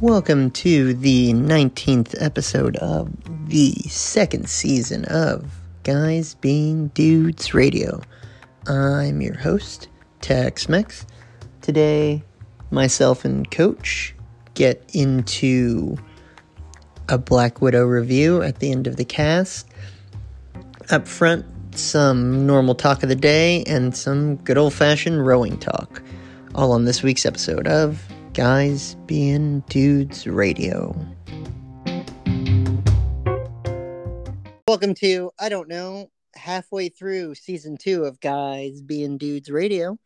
[0.00, 3.10] Welcome to the 19th episode of
[3.48, 5.50] the second season of
[5.82, 8.00] Guys Being Dudes Radio.
[8.68, 9.88] I'm your host,
[10.20, 11.04] Tex Mex.
[11.62, 12.22] Today,
[12.70, 14.14] myself and Coach
[14.54, 15.96] get into
[17.08, 19.66] a Black Widow review at the end of the cast.
[20.92, 21.44] Up front,
[21.76, 26.00] some normal talk of the day and some good old fashioned rowing talk.
[26.54, 28.07] All on this week's episode of
[28.38, 30.94] Guys Being Dudes Radio.
[34.68, 39.98] Welcome to, I don't know, halfway through season two of Guys Being Dudes Radio.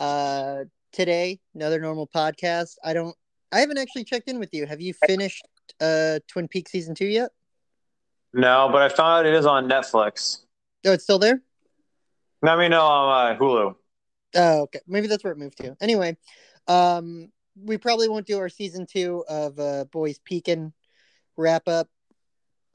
[0.00, 2.74] Uh, today, another normal podcast.
[2.82, 3.14] I don't,
[3.52, 4.66] I haven't actually checked in with you.
[4.66, 5.46] Have you finished
[5.80, 7.30] uh Twin Peaks season two yet?
[8.34, 10.38] No, but I found out it is on Netflix.
[10.84, 11.40] Oh, it's still there?
[12.42, 13.76] Let me know on uh, Hulu.
[14.34, 14.80] Oh, okay.
[14.88, 15.76] Maybe that's where it moved to.
[15.80, 16.16] Anyway,
[16.66, 17.30] um,
[17.64, 20.72] we probably won't do our season two of uh, Boys Pekin
[21.36, 21.88] wrap up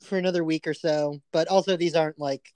[0.01, 1.21] for another week or so.
[1.31, 2.53] But also, these aren't like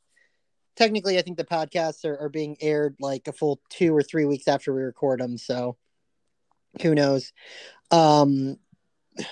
[0.75, 1.17] technically.
[1.17, 4.47] I think the podcasts are, are being aired like a full two or three weeks
[4.47, 5.37] after we record them.
[5.37, 5.77] So
[6.81, 7.33] who knows?
[7.91, 8.57] Um,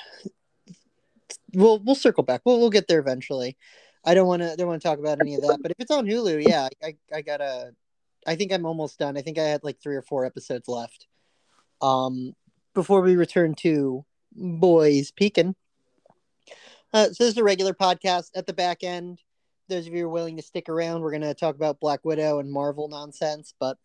[1.53, 2.41] we'll we'll circle back.
[2.45, 3.57] We'll we'll get there eventually.
[4.05, 5.59] I don't want to don't want to talk about any of that.
[5.61, 7.71] But if it's on Hulu, yeah, I I gotta.
[8.25, 9.17] I think I'm almost done.
[9.17, 11.07] I think I had like three or four episodes left.
[11.81, 12.33] Um,
[12.77, 15.55] before we return to Boys Pekin.
[16.93, 19.19] Uh, so this is a regular podcast at the back end.
[19.67, 22.05] Those of you who are willing to stick around, we're going to talk about Black
[22.05, 23.55] Widow and Marvel nonsense.
[23.59, 23.79] But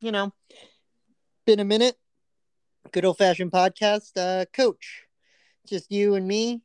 [0.00, 0.32] you know,
[1.44, 1.96] been a minute.
[2.92, 4.12] Good old fashioned podcast.
[4.16, 5.02] Uh, Coach,
[5.68, 6.62] just you and me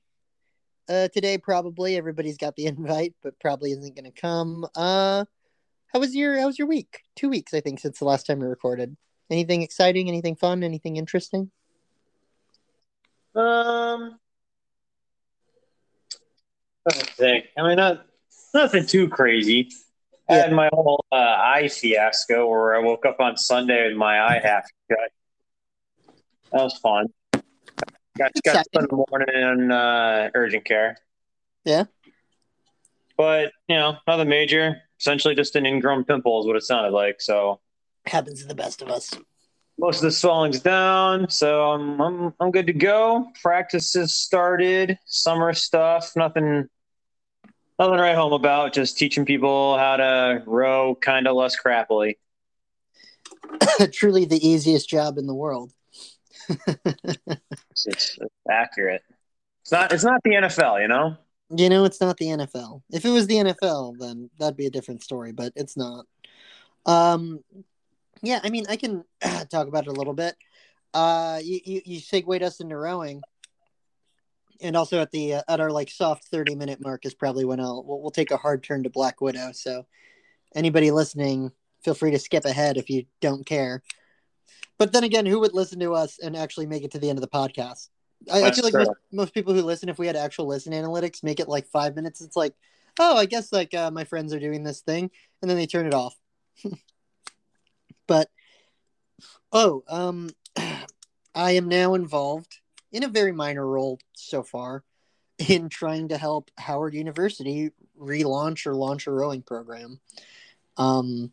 [0.87, 1.37] uh, today.
[1.37, 4.65] Probably everybody's got the invite, but probably isn't going to come.
[4.77, 5.25] Uh,
[5.87, 7.01] how was your How was your week?
[7.17, 8.95] Two weeks, I think, since the last time we recorded.
[9.29, 10.07] Anything exciting?
[10.07, 10.63] Anything fun?
[10.63, 11.51] Anything interesting?
[13.35, 14.19] Um,
[16.87, 17.45] I think.
[17.57, 18.05] I mean, not
[18.53, 19.69] nothing too crazy.
[20.27, 24.21] I had my whole uh, eye fiasco where I woke up on Sunday with my
[24.21, 25.11] eye half shut.
[26.51, 27.07] That was fun.
[28.17, 30.97] Got, got to spend the morning in uh, urgent care.
[31.63, 31.85] Yeah.
[33.17, 34.81] But, you know, nothing major.
[34.99, 37.21] Essentially just an ingrown pimple is what it sounded like.
[37.21, 37.59] So
[38.09, 39.13] Happens to the best of us.
[39.77, 43.27] most of the swelling's down, so I'm I'm I'm good to go.
[43.41, 46.67] Practices started, summer stuff, nothing
[47.77, 52.15] nothing to write home about, just teaching people how to row kind of less crappily.
[53.93, 55.71] Truly the easiest job in the world.
[56.49, 59.03] It's, it's, it's accurate.
[59.61, 61.15] It's not it's not the NFL, you know?
[61.55, 62.81] You know, it's not the NFL.
[62.91, 66.05] If it was the NFL, then that'd be a different story, but it's not.
[66.85, 67.43] Um,
[68.21, 69.03] yeah, I mean, I can
[69.49, 70.35] talk about it a little bit.
[70.93, 73.21] Uh, you, you, you segued us into rowing.
[74.61, 77.61] And also at the uh, at our like soft thirty minute mark is probably when
[77.61, 79.51] I'll we'll, we'll take a hard turn to Black Widow.
[79.53, 79.85] So
[80.53, 83.83] anybody listening, feel free to skip ahead if you don't care.
[84.77, 87.17] But then again, who would listen to us and actually make it to the end
[87.17, 87.87] of the podcast?
[88.31, 91.23] I, I feel like most, most people who listen, if we had actual listen analytics,
[91.23, 92.21] make it like five minutes.
[92.21, 92.53] It's like,
[92.99, 95.09] oh, I guess like uh, my friends are doing this thing,
[95.41, 96.15] and then they turn it off.
[98.09, 98.27] but
[99.53, 100.31] oh, um,
[101.35, 102.59] I am now involved
[102.91, 104.83] in a very minor role so far
[105.47, 109.99] in trying to help Howard University relaunch or launch a rowing program.
[110.75, 111.31] Um,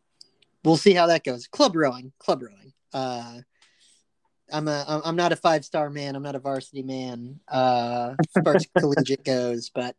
[0.65, 1.47] we'll see how that goes.
[1.49, 2.75] Club rowing, club rowing.
[2.93, 3.41] Uh,
[4.53, 6.15] I'm a I'm- not a five star man.
[6.15, 7.41] I'm not a varsity man.
[7.49, 9.97] Uh, as far as collegiate goes, but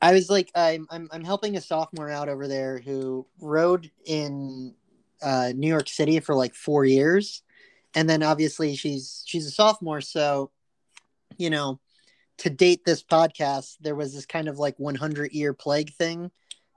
[0.00, 4.74] I was like I'm I'm I'm helping a sophomore out over there who rowed in
[5.22, 7.42] uh, New York City for like four years,
[7.94, 10.50] and then obviously she's she's a sophomore, so
[11.38, 11.80] you know
[12.38, 16.30] to date this podcast, there was this kind of like 100 year plague thing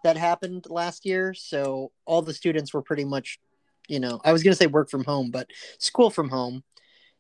[0.03, 1.34] that happened last year.
[1.34, 3.39] So all the students were pretty much,
[3.88, 5.49] you know, I was to say work from home, but
[5.79, 6.64] school from home.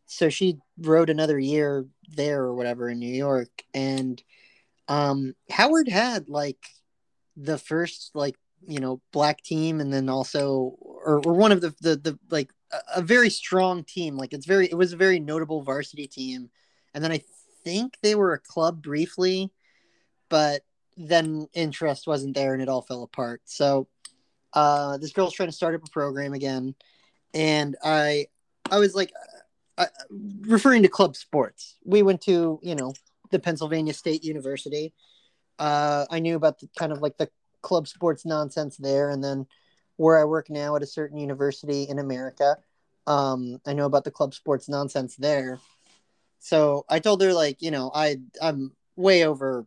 [0.05, 3.49] So she rode another year there or whatever in New York.
[3.73, 4.21] And
[4.87, 6.63] um, Howard had like
[7.35, 8.35] the first, like,
[8.67, 12.49] you know, black team and then also, or, or one of the, the, the, like,
[12.95, 14.17] a, very strong team.
[14.17, 16.49] Like, it's very, it was a very notable varsity team.
[16.93, 17.21] And then I
[17.63, 19.51] think they were a club briefly,
[20.29, 20.61] but
[20.97, 23.41] then interest wasn't there and it all fell apart.
[23.45, 23.87] So
[24.55, 26.75] uh, this girl's trying to start up a program again,
[27.33, 28.27] and I
[28.71, 29.11] I was like,
[29.77, 29.87] uh,
[30.41, 31.75] referring to club sports.
[31.83, 32.93] We went to you know
[33.31, 34.93] the Pennsylvania State University.
[35.59, 37.29] Uh, I knew about the kind of like the
[37.61, 39.45] club sports nonsense there, and then
[39.97, 42.57] where I work now at a certain university in America.
[43.07, 45.59] Um, I know about the club sports nonsense there.
[46.39, 49.65] So I told her like, you know, I I'm way over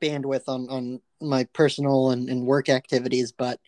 [0.00, 3.60] bandwidth on on my personal and, and work activities, but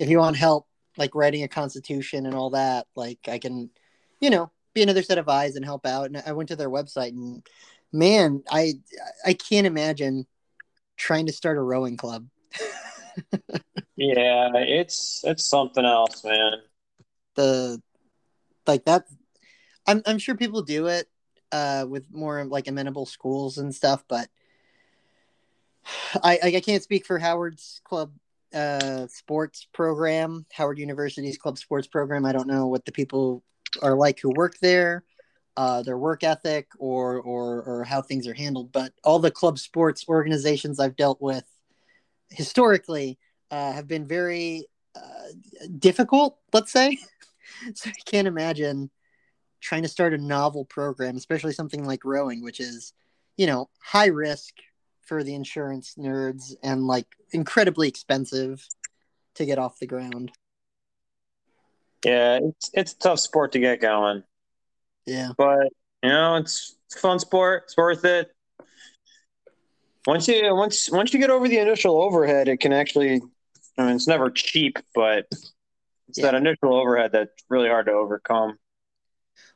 [0.00, 0.66] if you want help
[0.96, 3.70] like writing a constitution and all that, like I can,
[4.20, 6.06] you know, be another set of eyes and help out.
[6.06, 7.42] And I went to their website and
[7.92, 8.74] man, I
[9.24, 10.26] I can't imagine
[10.96, 12.26] trying to start a rowing club.
[13.98, 16.52] yeah, it's it's something else, man.
[17.34, 17.82] The
[18.64, 19.06] like that
[19.88, 21.08] I'm I'm sure people do it
[21.50, 24.28] uh with more like amenable schools and stuff, but
[26.22, 28.12] I I can't speak for Howard's club
[28.54, 32.24] uh sports program, Howard University's club sports program.
[32.24, 33.42] I don't know what the people
[33.82, 35.02] are like who work there,
[35.56, 38.70] uh, their work ethic, or or or how things are handled.
[38.70, 41.44] But all the club sports organizations I've dealt with
[42.30, 43.18] historically
[43.50, 44.66] uh, have been very
[44.96, 45.32] uh,
[45.78, 46.38] difficult.
[46.52, 46.98] Let's say,
[47.74, 48.90] so I can't imagine
[49.60, 52.92] trying to start a novel program, especially something like rowing, which is
[53.36, 54.54] you know high risk
[55.02, 58.66] for the insurance nerds and like incredibly expensive
[59.34, 60.30] to get off the ground.
[62.04, 64.22] Yeah, it's it's a tough sport to get going.
[65.06, 65.30] Yeah.
[65.36, 65.68] But
[66.02, 67.64] you know, it's, it's a fun sport.
[67.64, 68.30] It's worth it.
[70.06, 73.20] Once you once once you get over the initial overhead, it can actually
[73.78, 75.26] I mean it's never cheap, but
[76.08, 76.26] it's yeah.
[76.26, 78.58] that initial overhead that's really hard to overcome.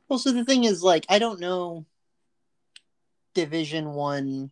[0.08, 1.86] Well, so the thing is like I don't know
[3.34, 4.50] division 1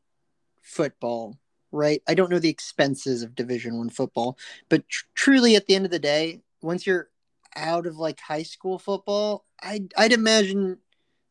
[0.62, 1.38] football,
[1.70, 2.02] right?
[2.08, 4.38] I don't know the expenses of division 1 football,
[4.68, 7.10] but tr- truly at the end of the day, once you're
[7.56, 10.78] out of like high school football, I'd I'd imagine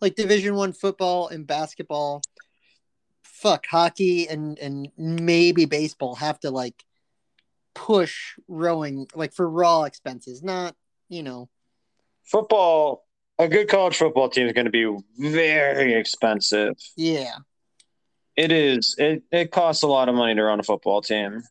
[0.01, 2.21] like Division One football and basketball,
[3.24, 6.85] fuck hockey and and maybe baseball have to like
[7.74, 10.75] push rowing like for raw expenses, not
[11.10, 11.50] you know.
[12.25, 13.06] Football,
[13.39, 14.88] a good college football team is going to be
[15.18, 16.75] very expensive.
[16.95, 17.36] Yeah,
[18.36, 18.95] it is.
[18.98, 21.42] It it costs a lot of money to run a football team.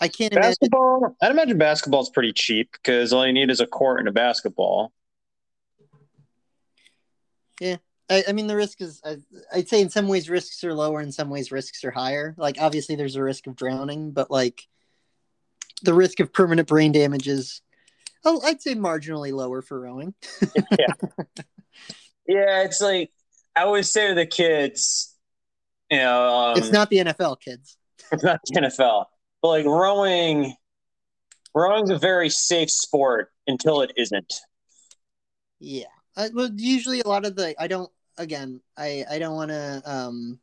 [0.00, 0.98] I can't basketball.
[0.98, 1.16] Imagine...
[1.22, 4.12] I'd imagine basketball is pretty cheap because all you need is a court and a
[4.12, 4.92] basketball.
[7.60, 7.76] Yeah,
[8.08, 9.00] I, I mean the risk is.
[9.04, 9.16] I,
[9.52, 12.34] I'd say in some ways risks are lower, in some ways risks are higher.
[12.36, 14.62] Like obviously there's a risk of drowning, but like
[15.82, 17.62] the risk of permanent brain damage is,
[18.24, 20.14] oh, I'd say marginally lower for rowing.
[20.78, 20.86] yeah,
[22.26, 22.62] yeah.
[22.62, 23.10] It's like
[23.56, 25.14] I always say to the kids,
[25.90, 27.76] you know, um, it's not the NFL, kids.
[28.10, 29.04] It's not the NFL
[29.42, 30.54] but like rowing,
[31.54, 34.32] rowing's a very safe sport until it isn't.
[35.60, 35.84] Yeah.
[36.16, 39.82] Uh, well, usually a lot of the I don't again I I don't want to
[39.84, 40.40] um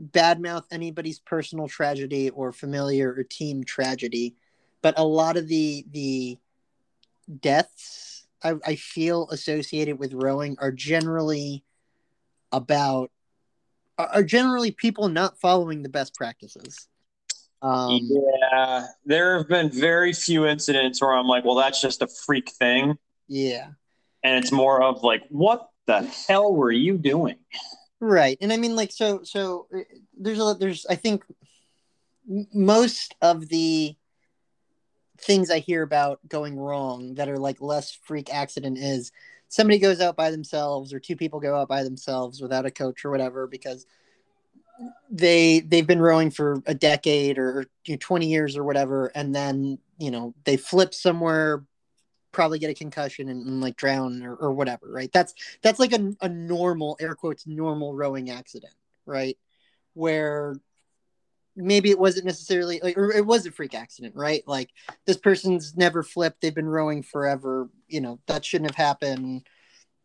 [0.00, 4.36] badmouth anybody's personal tragedy or familiar or team tragedy,
[4.80, 6.38] but a lot of the the
[7.40, 11.64] deaths I, I feel associated with rowing are generally
[12.50, 13.10] about
[13.98, 16.88] are generally people not following the best practices.
[17.60, 22.08] Um, yeah, there have been very few incidents where I'm like, well, that's just a
[22.08, 22.98] freak thing.
[23.28, 23.68] Yeah.
[24.24, 27.36] And it's more of like, what the hell were you doing?
[28.04, 28.36] Right.
[28.40, 29.78] And I mean, like, so, so uh,
[30.18, 31.22] there's a, there's, I think
[32.52, 33.94] most of the
[35.18, 39.12] things I hear about going wrong that are like less freak accident is
[39.46, 43.04] somebody goes out by themselves or two people go out by themselves without a coach
[43.04, 43.86] or whatever because
[45.08, 49.32] they they've been rowing for a decade or you know, 20 years or whatever and
[49.32, 51.62] then you know they flip somewhere
[52.32, 55.10] probably get a concussion and, and like drown or, or, whatever right?
[55.12, 58.74] That's that's like a, a normal air quotes normal rowing accident
[59.06, 59.36] right?
[59.94, 60.56] Where
[61.54, 64.42] maybe it wasn't necessarily like or it was a freak accident right?
[64.46, 64.70] Like
[65.06, 66.40] this person's never flipped.
[66.40, 67.68] They've been rowing forever.
[67.88, 69.46] You know that shouldn't have happened.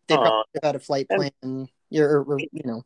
[0.07, 2.85] They uh, probably had a flight plan or, or, you know.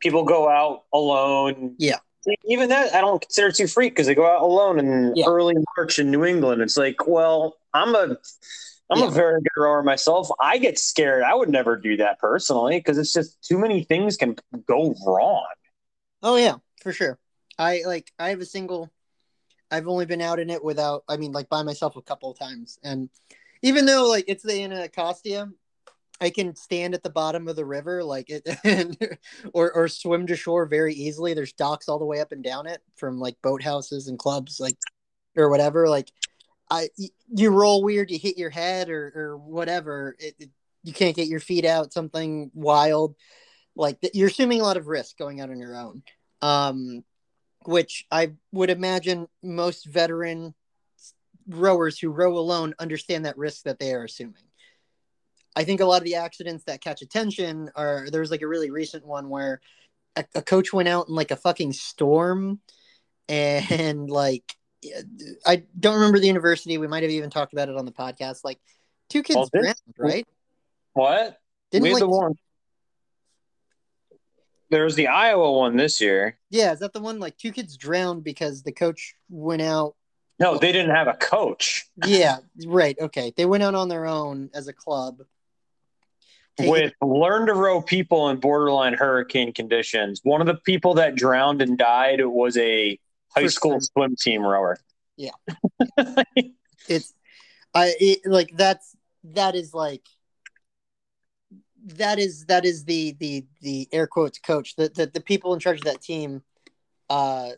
[0.00, 1.74] People go out alone.
[1.78, 1.98] Yeah
[2.44, 5.26] even that i don't consider too freak because they go out alone in yeah.
[5.26, 6.62] early march in new england.
[6.62, 8.16] It's like well i'm a
[8.90, 9.08] i'm yeah.
[9.08, 10.28] a very good rower myself.
[10.40, 11.22] I get scared.
[11.22, 15.46] I would never do that personally because it's just too many things can go wrong.
[16.22, 17.18] Oh yeah for sure.
[17.58, 18.90] I like I have a single
[19.70, 22.38] I've only been out in it without I mean like by myself a couple of
[22.38, 22.78] times.
[22.82, 23.10] And
[23.62, 25.50] even though like it's the Anacostia
[26.20, 28.96] I can stand at the bottom of the river like it and,
[29.52, 32.66] or or swim to shore very easily there's docks all the way up and down
[32.66, 34.76] it from like boathouses and clubs like
[35.36, 36.10] or whatever like
[36.70, 36.88] I
[37.28, 40.50] you roll weird you hit your head or or whatever it, it
[40.82, 43.16] you can't get your feet out something wild
[43.76, 46.02] like you're assuming a lot of risk going out on your own
[46.42, 47.04] um
[47.66, 50.54] which I would imagine most veteran
[51.48, 54.44] rowers who row alone understand that risk that they are assuming.
[55.56, 58.70] I think a lot of the accidents that catch attention are there's like a really
[58.70, 59.60] recent one where
[60.16, 62.60] a, a coach went out in like a fucking storm
[63.28, 64.44] and like
[65.46, 66.76] I don't remember the university.
[66.78, 68.40] We might have even talked about it on the podcast.
[68.44, 68.58] Like
[69.08, 70.26] two kids Well, this- drowned, right?
[70.92, 71.38] What?
[71.70, 72.34] Didn't we like the one.
[74.70, 76.38] There was the Iowa one this year.
[76.50, 79.94] yeah, is that the one like two kids drowned because the coach went out?
[80.40, 82.96] No, they didn't have a coach Yeah, right.
[83.00, 85.22] Okay, they went out on their own as a club.
[86.58, 90.20] With learn to row people in borderline hurricane conditions.
[90.22, 92.98] One of the people that drowned and died was a
[93.34, 93.80] high First school time.
[93.80, 94.78] swim team rower.
[95.16, 95.32] Yeah,
[96.88, 97.12] it's
[97.74, 100.02] I it, like that's that is like
[101.86, 105.60] that is that is the the the air quotes coach the the, the people in
[105.60, 106.42] charge of that team
[107.10, 107.50] uh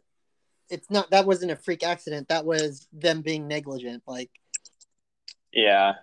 [0.68, 4.30] it's not that wasn't a freak accident that was them being negligent like
[5.52, 5.94] Yeah.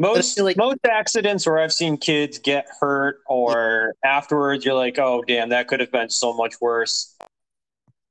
[0.00, 5.22] Most like- most accidents where I've seen kids get hurt or afterwards you're like, oh
[5.26, 7.14] damn, that could have been so much worse.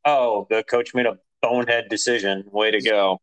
[0.06, 2.44] Oh, the coach made a bonehead decision.
[2.52, 3.20] Way to go.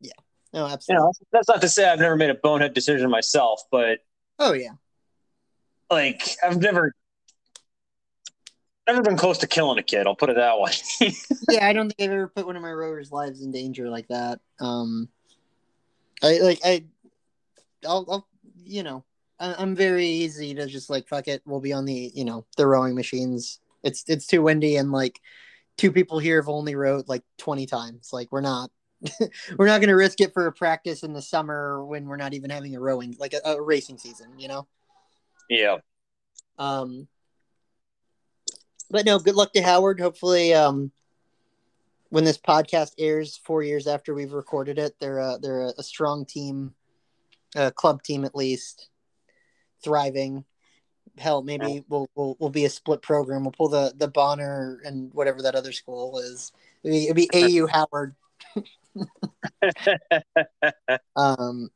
[0.00, 0.10] Yeah.
[0.52, 3.62] No You absolutely know, that's not to say I've never made a bonehead decision myself,
[3.70, 4.00] but
[4.40, 4.72] oh yeah
[5.88, 6.92] like I've never
[8.88, 10.72] never been close to killing a kid, I'll put it that way.
[11.48, 14.08] yeah i don't think i've ever put one of my rowers lives in danger like
[14.08, 15.08] that um
[16.24, 16.82] i like i
[17.86, 18.28] i'll, I'll
[18.62, 19.04] you know
[19.38, 21.42] I- i'm very easy to just like fuck it.
[21.46, 23.60] We'll be on the you know the rowing machines.
[23.82, 25.20] It's it's too windy and like
[25.78, 28.10] two people here have only rowed like 20 times.
[28.12, 28.70] Like we're not
[29.56, 32.34] we're not going to risk it for a practice in the summer when we're not
[32.34, 34.66] even having a rowing like a, a racing season you know?
[35.48, 35.78] Yeah.
[36.58, 37.08] um,
[38.90, 40.00] but no, good luck to Howard.
[40.00, 40.90] Hopefully, um,
[42.10, 45.82] when this podcast airs four years after we've recorded it, they're a, they're a, a
[45.82, 46.74] strong team,
[47.54, 48.88] a club team at least,
[49.82, 50.44] thriving.
[51.18, 53.42] Hell, maybe we'll, we'll we'll be a split program.
[53.42, 56.52] We'll pull the the Bonner and whatever that other school is.
[56.82, 57.30] It'd be, it'd be
[57.60, 58.14] AU Howard.
[61.16, 61.70] um,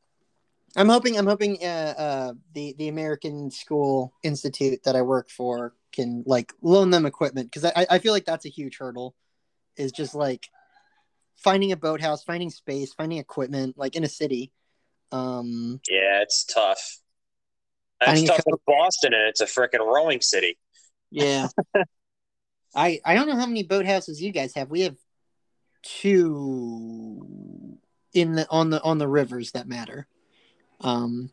[0.75, 5.73] I'm hoping I'm hoping uh, uh, the the American School Institute that I work for
[5.91, 9.15] can like loan them equipment because I I feel like that's a huge hurdle,
[9.77, 10.49] is just like
[11.37, 14.51] finding a boathouse, finding space, finding equipment like in a city.
[15.15, 16.99] Um, Yeah, it's tough.
[18.01, 18.61] That's tough in coach.
[18.67, 20.57] Boston and it's a freaking rowing city.
[21.11, 21.47] yeah.
[22.75, 24.69] I I don't know how many boathouses you guys have.
[24.69, 24.97] We have
[25.81, 27.25] two
[28.13, 30.07] in the on the on the rivers that matter.
[30.81, 31.31] Um,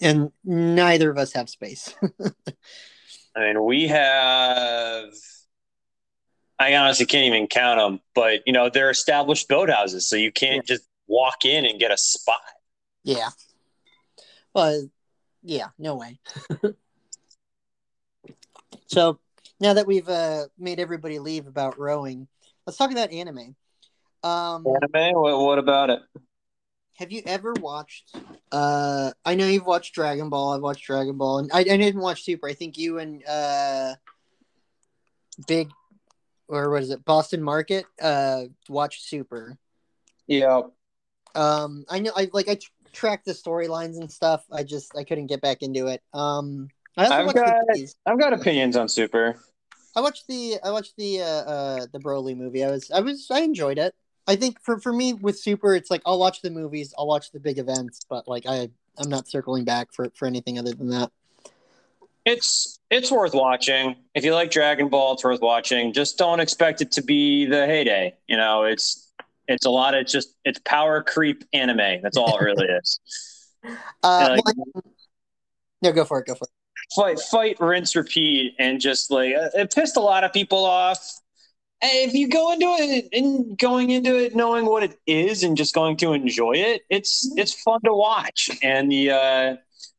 [0.00, 1.94] and neither of us have space.
[3.36, 5.08] I mean, we have.
[6.58, 10.66] I honestly can't even count them, but you know they're established boathouses, so you can't
[10.66, 12.40] just walk in and get a spot.
[13.02, 13.30] Yeah.
[14.54, 14.88] Well,
[15.42, 16.18] yeah, no way.
[18.86, 19.18] so
[19.60, 22.28] now that we've uh, made everybody leave about rowing,
[22.66, 23.54] let's talk about anime.
[24.22, 25.14] Um, Anime?
[25.14, 26.00] What, what about it?
[27.00, 28.14] have you ever watched?
[28.52, 30.52] Uh, I know you've watched Dragon Ball.
[30.52, 32.46] I've watched Dragon Ball, and I, I didn't watch Super.
[32.46, 33.94] I think you and uh,
[35.46, 35.70] Big,
[36.46, 39.56] or what is it, Boston Market, uh, watched Super.
[40.26, 40.60] Yeah,
[41.34, 42.58] Um, I know, I like, I
[42.92, 44.44] tr- tracked the storylines and stuff.
[44.52, 46.02] I just, I couldn't get back into it.
[46.12, 47.92] Um, I watched got- the.
[48.06, 49.36] I've got opinions on Super.
[49.96, 52.64] I watched the, I watched the, uh, uh, the Broly movie.
[52.64, 53.94] I was, I was, I enjoyed it.
[54.26, 57.32] I think for for me with Super, it's like I'll watch the movies, I'll watch
[57.32, 60.90] the big events, but like I, I'm not circling back for for anything other than
[60.90, 61.10] that.
[62.24, 63.96] It's it's worth watching.
[64.14, 65.92] If you like Dragon Ball, it's worth watching.
[65.92, 68.14] Just don't expect it to be the heyday.
[68.28, 69.09] You know, it's
[69.50, 72.00] it's a lot of just it's power creep anime.
[72.02, 73.00] That's all it really is.
[74.02, 74.82] Uh, like- well,
[75.82, 76.50] no, go for it, go for it.
[76.96, 80.98] fight, fight, rinse, repeat, and just like uh, it pissed a lot of people off.
[81.82, 85.58] And if you go into it and going into it knowing what it is and
[85.58, 88.48] just going to enjoy it, it's it's fun to watch.
[88.62, 89.56] And the uh,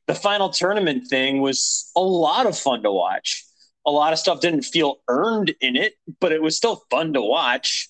[0.07, 3.45] the final tournament thing was a lot of fun to watch.
[3.85, 7.21] A lot of stuff didn't feel earned in it, but it was still fun to
[7.21, 7.89] watch.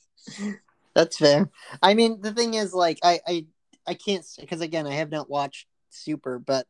[0.93, 1.49] That's fair.
[1.81, 3.45] I mean, the thing is, like, I I
[3.87, 6.67] I can't because again, I have not watched Super, but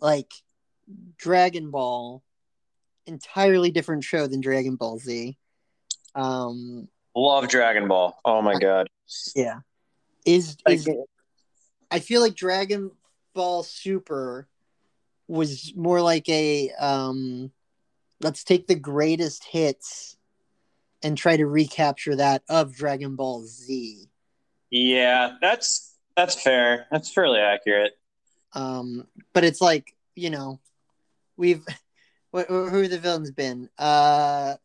[0.00, 0.32] like
[1.16, 2.22] Dragon Ball,
[3.06, 5.36] entirely different show than Dragon Ball Z.
[6.14, 8.16] Um, Love Dragon Ball.
[8.24, 8.88] Oh my god!
[9.34, 9.60] yeah,
[10.24, 10.88] is is
[11.90, 12.90] I feel like Dragon
[13.34, 14.48] Ball Super
[15.28, 17.50] was more like a um
[18.20, 20.16] let's take the greatest hits
[21.02, 24.08] and try to recapture that of Dragon Ball Z.
[24.70, 26.86] yeah, that's that's fair.
[26.90, 27.92] That's fairly accurate.
[28.54, 30.60] Um but it's like you know,
[31.36, 31.64] we've
[32.32, 33.68] what, who the villains been?
[33.78, 34.56] Uh,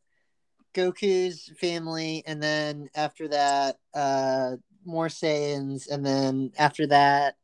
[0.74, 7.36] Goku's family, and then after that, uh, more Saiyans, and then after that,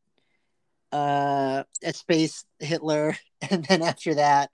[0.91, 3.17] uh, a space Hitler,
[3.49, 4.49] and then after that,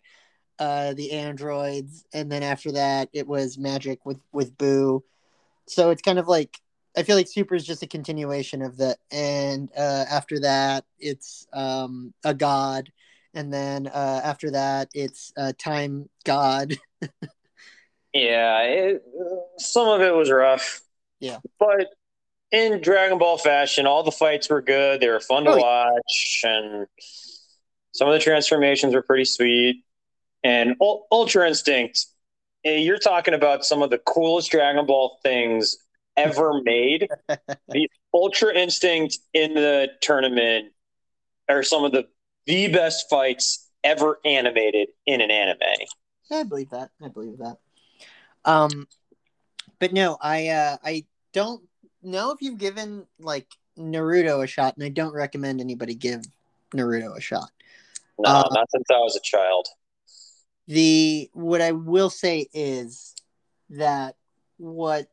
[0.60, 5.04] uh, the androids, and then after that, it was magic with with Boo.
[5.68, 6.60] So it's kind of like
[6.98, 11.48] I feel like Super is just a continuation of the, and uh, after that, it's
[11.54, 12.92] um, a god,
[13.34, 16.78] and then uh, after that, it's a time god.
[18.12, 19.04] Yeah, it,
[19.60, 20.82] some of it was rough.
[21.20, 21.38] Yeah.
[21.60, 21.90] But
[22.52, 25.00] in Dragon Ball fashion, all the fights were good.
[25.00, 25.62] They were fun to Oh, yeah.
[25.62, 26.88] watch, and
[27.92, 29.84] some of the transformations were pretty sweet.
[30.44, 32.06] And Ultra Instinct,
[32.64, 35.78] eh, you're talking about some of the coolest Dragon Ball things
[36.18, 37.10] ever made.
[37.68, 40.72] the Ultra Instinct in the tournament
[41.50, 42.08] are some of the
[42.46, 45.60] the best fights ever animated in an anime.
[46.32, 46.90] I believe that.
[47.04, 47.58] I believe that.
[48.46, 48.88] Um,
[49.80, 51.64] but no, I uh, I don't
[52.02, 56.22] know if you've given like Naruto a shot, and I don't recommend anybody give
[56.74, 57.50] Naruto a shot.
[58.20, 59.68] No, Uh, not since I was a child.
[60.70, 63.16] The what I will say is
[63.72, 64.16] that
[64.58, 65.08] what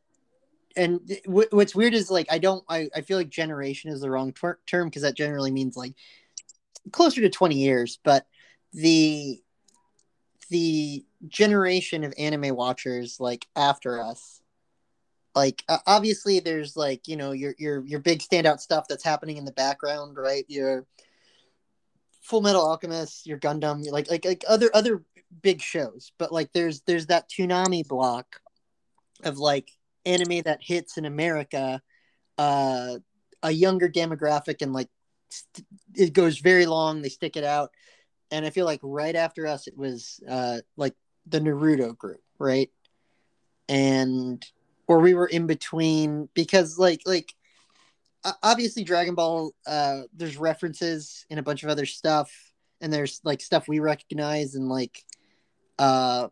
[0.75, 4.09] and wh- what's weird is like I don't I, I feel like generation is the
[4.09, 5.95] wrong ter- term because that generally means like
[6.91, 8.27] closer to 20 years but
[8.71, 9.41] the
[10.49, 14.41] the generation of anime watchers like after us
[15.37, 19.37] like uh, obviously there's like you know your your your big standout stuff that's happening
[19.37, 20.45] in the background right?
[20.47, 20.85] Your
[22.23, 25.03] full metal alchemist your gundam like like like other other
[25.41, 28.41] big shows but like there's there's that tsunami block
[29.23, 29.71] of like
[30.05, 31.81] anime that hits in america
[32.37, 32.97] uh
[33.43, 34.89] a younger demographic and like
[35.29, 37.71] st- it goes very long they stick it out.
[38.31, 42.69] And i feel like right after us it was uh like the naruto group right?
[43.67, 44.45] And
[44.87, 47.33] or we were in between because like like
[48.43, 52.31] obviously dragon ball uh there's references in a bunch of other stuff
[52.81, 55.03] and there's like stuff we recognize and like
[55.79, 56.27] uh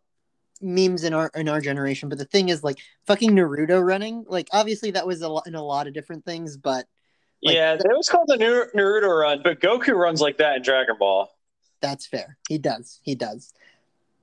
[0.61, 4.47] memes in our in our generation but the thing is like fucking naruto running like
[4.53, 6.85] obviously that was a lot in a lot of different things but
[7.43, 10.61] Like- yeah, it was called the Nar- Naruto run, but Goku runs like that in
[10.63, 11.29] Dragon Ball.
[11.81, 12.37] that's fair.
[12.47, 12.99] He does.
[13.03, 13.53] He does.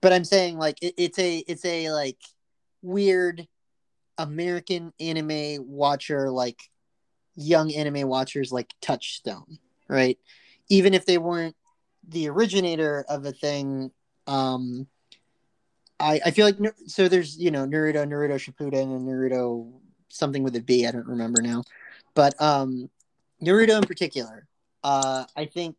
[0.01, 2.19] But i'm saying like it, it's a it's a like
[2.81, 3.47] weird
[4.19, 6.59] american anime watcher like
[7.37, 9.59] young anime watchers like touchstone
[9.89, 10.19] right?
[10.71, 11.55] Even if they weren't
[12.09, 13.91] the originator of a thing
[14.27, 14.87] um
[16.03, 19.73] i i feel like so there's you know naruto naruto shippuden and naruto
[20.09, 21.63] something with a b i don't remember now
[22.15, 22.91] but um
[23.43, 24.47] naruto in particular
[24.85, 25.77] uh i think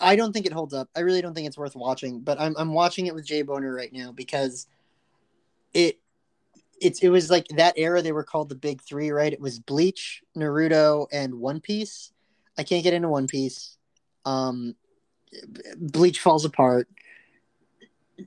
[0.00, 0.88] I don't think it holds up.
[0.96, 3.74] I really don't think it's worth watching, but I'm I'm watching it with Jay Boner
[3.74, 4.66] right now because
[5.74, 5.98] it
[6.80, 9.32] it's it was like that era they were called the big 3, right?
[9.32, 12.12] It was Bleach, Naruto and One Piece.
[12.56, 13.76] I can't get into One Piece.
[14.24, 14.74] Um
[15.76, 16.88] Bleach falls apart.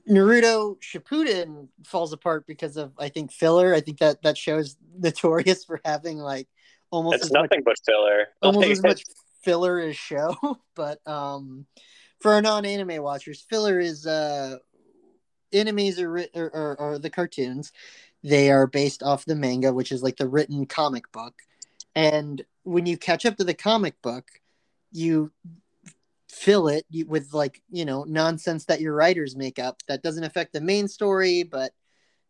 [0.08, 3.74] Naruto Shippuden falls apart because of I think filler.
[3.74, 6.48] I think that that show's notorious for having like
[6.90, 8.28] almost It's as much nothing but filler.
[8.42, 9.04] almost Like, as much
[9.44, 10.34] filler as show
[10.74, 11.66] but um
[12.18, 14.56] for our non-anime watchers filler is uh
[15.52, 17.70] animes are or, or, or the cartoons
[18.22, 21.34] they are based off the manga which is like the written comic book
[21.94, 24.26] and when you catch up to the comic book
[24.90, 25.30] you
[26.34, 30.52] fill it with like you know nonsense that your writers make up that doesn't affect
[30.52, 31.70] the main story but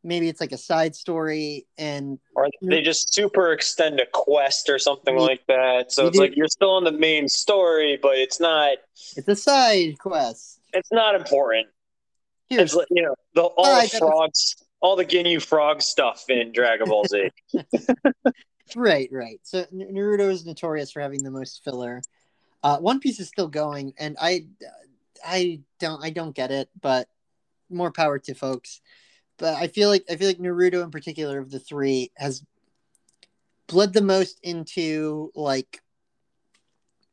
[0.07, 4.79] maybe it's like a side story and or they just super extend a quest or
[4.79, 5.91] something like that.
[5.91, 8.77] So it's do- like you're still in the main story, but it's not.
[9.17, 11.69] it's a side quest It's not important.
[12.51, 16.25] It's like, you know the all Alright, the that's- frogs, all the Ginyu frog stuff
[16.29, 17.31] in Dragon Ball Z.
[18.77, 19.41] Right, right.
[19.43, 22.01] So Naruto is notorious for having the most filler.
[22.65, 24.47] Uh, One Piece is still going, and I,
[25.25, 27.09] I don't, I don't get it, but
[27.69, 28.81] more power to folks.
[29.37, 32.43] But I feel like I feel like Naruto in particular of the three has
[33.67, 35.83] bled the most into like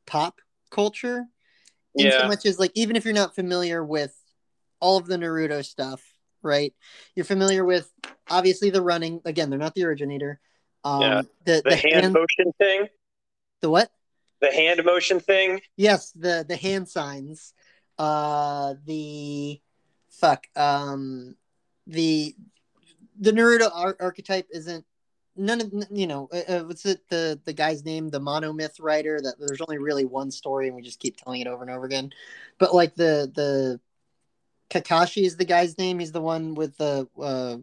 [0.06, 1.26] pop culture.
[1.96, 4.16] In so much as like even if you're not familiar with
[4.80, 6.02] all of the Naruto stuff,
[6.42, 6.74] right?
[7.14, 7.92] You're familiar with
[8.30, 9.20] obviously the running.
[9.26, 10.40] Again, they're not the originator.
[10.86, 11.22] Um, Yeah.
[11.44, 12.88] the, The, hand, motion thing,
[13.60, 13.92] the what?
[14.42, 15.62] The hand motion thing.
[15.78, 17.54] Yes, the the hand signs.
[17.98, 19.62] Uh, the
[20.10, 20.48] fuck.
[20.56, 21.36] Um,
[21.88, 22.36] the
[23.20, 24.86] the Naruto ar- archetype isn't
[25.36, 29.20] none of you know uh, uh, what's it the the guy's name the monomyth writer
[29.22, 31.86] that there's only really one story and we just keep telling it over and over
[31.86, 32.12] again
[32.58, 33.80] but like the the
[34.70, 37.58] kakashi is the guy's name he's the one with the uh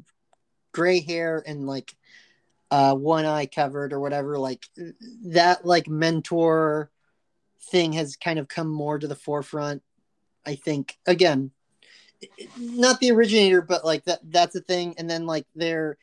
[0.72, 1.94] gray hair and like
[2.70, 4.66] uh one eye covered or whatever like
[5.24, 6.90] that like mentor
[7.70, 9.83] thing has kind of come more to the forefront
[10.46, 10.96] i think.
[11.07, 11.52] Again
[12.59, 14.94] not the originator but like that that's a thing.
[14.98, 15.98] And then like they're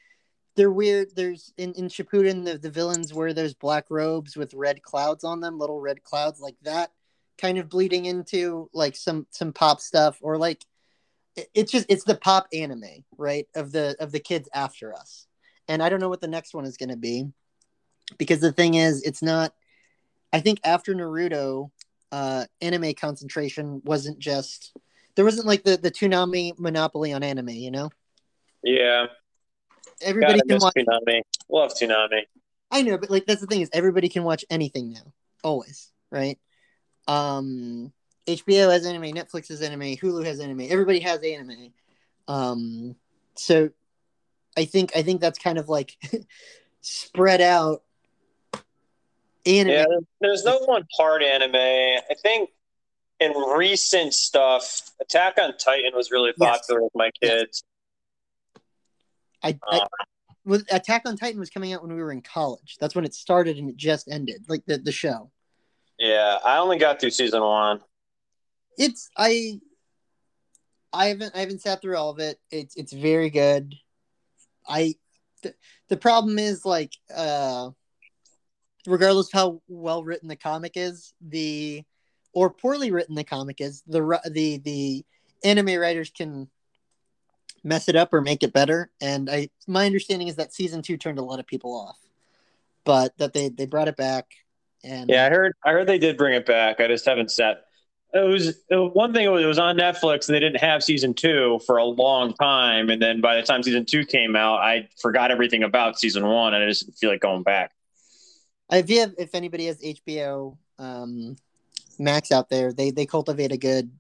[0.55, 1.09] they're weird.
[1.15, 5.41] There's in in Shippuden the the villains wear those black robes with red clouds on
[5.41, 6.91] them, little red clouds like that,
[7.37, 10.63] kind of bleeding into like some some pop stuff or like
[11.53, 15.27] it's just it's the pop anime right of the of the kids after us,
[15.67, 17.27] and I don't know what the next one is going to be,
[18.17, 19.53] because the thing is it's not.
[20.33, 21.71] I think after Naruto,
[22.11, 24.73] uh, anime concentration wasn't just
[25.15, 27.89] there wasn't like the the Toonami monopoly on anime, you know.
[28.63, 29.07] Yeah,
[30.01, 31.21] everybody God, can watch Toonami.
[31.49, 32.21] Love Toonami.
[32.71, 36.37] I know, but like that's the thing is everybody can watch anything now, always, right?
[37.07, 37.93] Um,
[38.27, 40.67] HBO has anime, Netflix has anime, Hulu has anime.
[40.69, 41.73] Everybody has anime.
[42.27, 42.95] Um,
[43.35, 43.69] so
[44.57, 45.97] I think I think that's kind of like
[46.81, 47.83] spread out.
[49.45, 49.73] Anime.
[49.73, 49.85] Yeah,
[50.21, 51.55] there's no one part anime.
[51.55, 52.49] I think
[53.19, 56.83] in recent stuff, Attack on Titan was really popular yes.
[56.83, 57.63] with my kids.
[59.43, 59.81] I, I
[60.49, 62.77] uh, Attack on Titan was coming out when we were in college.
[62.79, 65.31] That's when it started and it just ended, like the the show.
[65.99, 67.81] Yeah, I only got through season one.
[68.77, 69.59] It's I.
[70.91, 72.39] I haven't I haven't sat through all of it.
[72.51, 73.75] It's it's very good.
[74.67, 74.95] I
[75.43, 75.53] the,
[75.89, 77.69] the problem is like uh
[78.87, 81.83] regardless of how well written the comic is, the
[82.33, 85.05] or poorly written the comic is, the the the
[85.43, 86.49] anime writers can
[87.63, 88.91] mess it up or make it better.
[89.01, 91.97] And I my understanding is that season two turned a lot of people off,
[92.83, 94.27] but that they they brought it back.
[94.83, 96.79] And yeah, I heard I heard they did bring it back.
[96.79, 97.64] I just haven't sat.
[98.15, 99.25] It was, one thing.
[99.25, 102.33] It was, it was on Netflix, and they didn't have season two for a long
[102.33, 102.89] time.
[102.89, 106.53] And then by the time season two came out, I forgot everything about season one,
[106.53, 107.73] and I just didn't feel like going back.
[108.71, 111.35] If you have, if anybody has HBO um,
[111.99, 113.91] Max out there, they they cultivate a good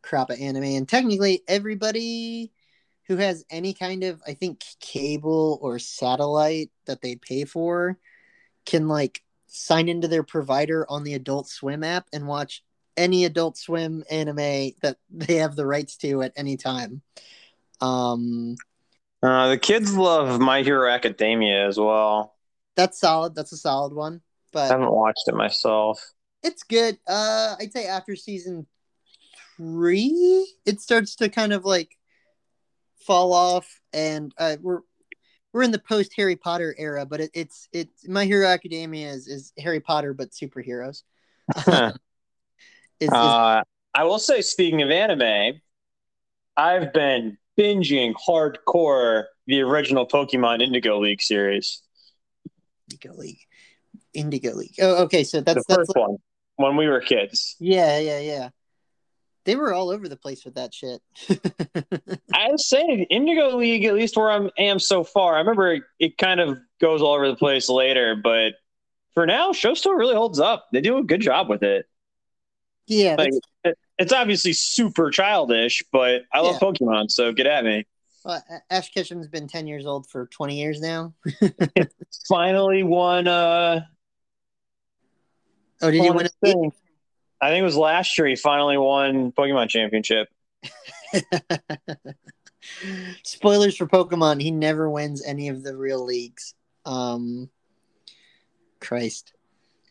[0.00, 2.52] crop of anime, and technically everybody
[3.08, 7.98] who has any kind of I think cable or satellite that they pay for
[8.64, 12.62] can like sign into their provider on the Adult Swim app and watch
[12.96, 17.02] any Adult Swim anime that they have the rights to at any time.
[17.80, 18.56] Um,
[19.22, 22.34] uh, the kids love My Hero Academia as well.
[22.76, 23.34] That's solid.
[23.34, 24.22] That's a solid one.
[24.52, 26.02] But I haven't watched it myself.
[26.42, 26.98] It's good.
[27.06, 28.66] Uh, I'd say after season
[29.56, 31.96] three, it starts to kind of like
[33.06, 34.80] fall off, and uh, we're
[35.52, 39.26] we're in the post Harry Potter era, but it, it's it's My Hero Academia is,
[39.28, 41.02] is Harry Potter but superheroes.
[43.00, 43.12] is, is...
[43.12, 43.62] Uh,
[43.94, 45.60] I will say, speaking of anime,
[46.56, 51.82] I've been binging hardcore the original Pokemon Indigo League series.
[52.90, 53.40] Indigo League,
[54.14, 54.74] Indigo League.
[54.80, 56.08] Oh, okay, so that's the that's first like...
[56.08, 56.18] one
[56.56, 57.56] when we were kids.
[57.58, 58.48] Yeah, yeah, yeah.
[59.44, 61.00] They were all over the place with that shit.
[62.34, 65.34] I was saying Indigo League, at least where I am so far.
[65.34, 68.54] I remember it, it kind of goes all over the place later, but
[69.14, 70.68] for now, show still really holds up.
[70.72, 71.86] They do a good job with it.
[72.90, 76.68] Yeah, like, it, it's obviously super childish, but I love yeah.
[76.68, 77.86] Pokemon, so get at me.
[78.24, 81.14] Well, Ash Ketchum's been ten years old for twenty years now.
[82.28, 83.28] Finally won.
[83.28, 83.82] Uh,
[85.80, 86.72] oh, did he win a thing?
[87.40, 90.26] I think it was last year he finally won Pokemon Championship.
[93.22, 96.54] Spoilers for Pokemon: He never wins any of the real leagues.
[96.84, 97.50] Um,
[98.80, 99.32] Christ.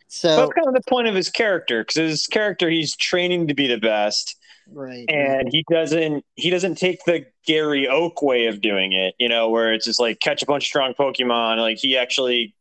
[0.10, 3.54] So that's kind of the point of his character because his character he's training to
[3.54, 4.36] be the best,
[4.72, 5.06] right?
[5.08, 5.54] And right.
[5.54, 9.72] he doesn't he doesn't take the Gary Oak way of doing it, you know, where
[9.72, 11.58] it's just like catch a bunch of strong Pokemon.
[11.58, 12.56] Like he actually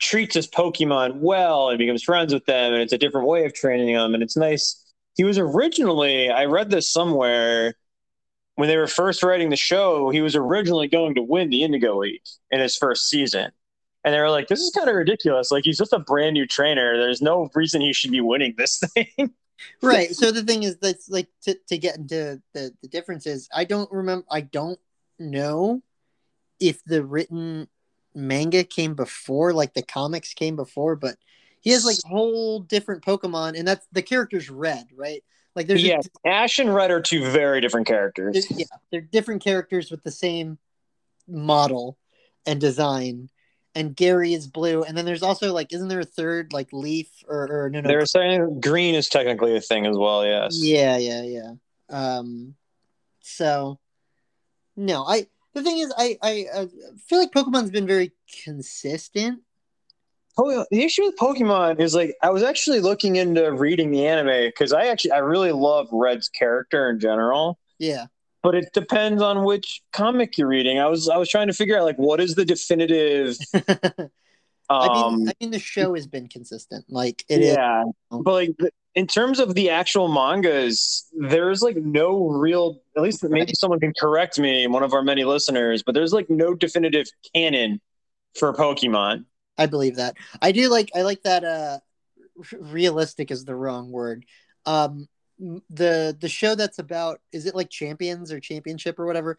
[0.00, 3.54] treats his Pokemon well and becomes friends with them, and it's a different way of
[3.54, 4.78] training them, and it's nice.
[5.14, 7.74] He was originally, I read this somewhere
[8.56, 11.98] when they were first writing the show, he was originally going to win the Indigo
[11.98, 13.50] League in his first season.
[14.04, 15.50] And they were like, this is kind of ridiculous.
[15.50, 16.96] Like, he's just a brand new trainer.
[16.96, 19.32] There's no reason he should be winning this thing.
[19.80, 20.14] right.
[20.14, 23.48] So the thing is, that's like to, to get into the, the differences.
[23.54, 24.78] I don't remember, I don't
[25.18, 25.82] know
[26.58, 27.68] if the written
[28.14, 31.16] manga came before, like the comics came before, but
[31.60, 35.22] he has like whole different Pokemon, and that's the character's red, right?
[35.54, 38.46] Like there's yeah, a, Ash and Red are two very different characters.
[38.50, 40.58] Yeah, they're different characters with the same
[41.28, 41.98] model
[42.46, 43.28] and design,
[43.74, 47.08] and Gary is blue, and then there's also like, isn't there a third like Leaf
[47.26, 47.88] or, or no no?
[47.88, 50.26] They're saying green is technically a thing as well.
[50.26, 50.58] Yes.
[50.60, 51.52] Yeah, yeah, yeah.
[51.88, 52.54] Um,
[53.20, 53.78] so
[54.76, 56.66] no, I the thing is, I I, I
[57.06, 58.12] feel like Pokemon's been very
[58.44, 59.40] consistent.
[60.38, 64.48] Oh, the issue with Pokemon is like I was actually looking into reading the anime
[64.48, 67.58] because I actually I really love Red's character in general.
[67.78, 68.06] Yeah.
[68.42, 70.78] But it depends on which comic you're reading.
[70.78, 73.36] I was I was trying to figure out like what is the definitive.
[73.54, 76.86] I mean, Um, I mean, the show has been consistent.
[76.88, 77.54] Like it is.
[77.54, 78.50] yeah, but like
[78.94, 82.80] in terms of the actual mangas, there's like no real.
[82.96, 83.56] At least maybe Right.
[83.56, 85.82] someone can correct me, one of our many listeners.
[85.82, 87.80] But there's like no definitive canon
[88.38, 89.24] for Pokemon.
[89.58, 90.16] I believe that.
[90.40, 90.90] I do like.
[90.94, 91.44] I like that.
[91.44, 91.78] Uh,
[92.38, 94.24] r- realistic is the wrong word.
[94.64, 95.06] Um,
[95.38, 99.38] the the show that's about is it like champions or championship or whatever,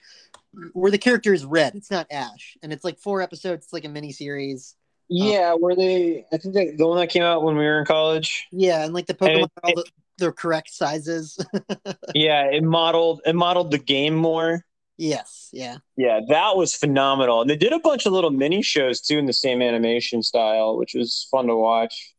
[0.74, 1.76] where the character is red.
[1.76, 3.66] It's not Ash, and it's like four episodes.
[3.66, 4.76] It's like a mini series.
[5.10, 6.26] Yeah, were they?
[6.34, 8.48] I think they, the one that came out when we were in college.
[8.52, 9.86] Yeah, and like the Pokemon it- all the,
[10.18, 11.38] the correct sizes.
[12.16, 14.64] Yeah, it modeled it modeled the game more.
[14.98, 15.78] yes, yeah.
[15.98, 17.42] Yeah, that was phenomenal.
[17.42, 20.78] And they did a bunch of little mini shows too in the same animation style,
[20.78, 22.14] which was fun to watch.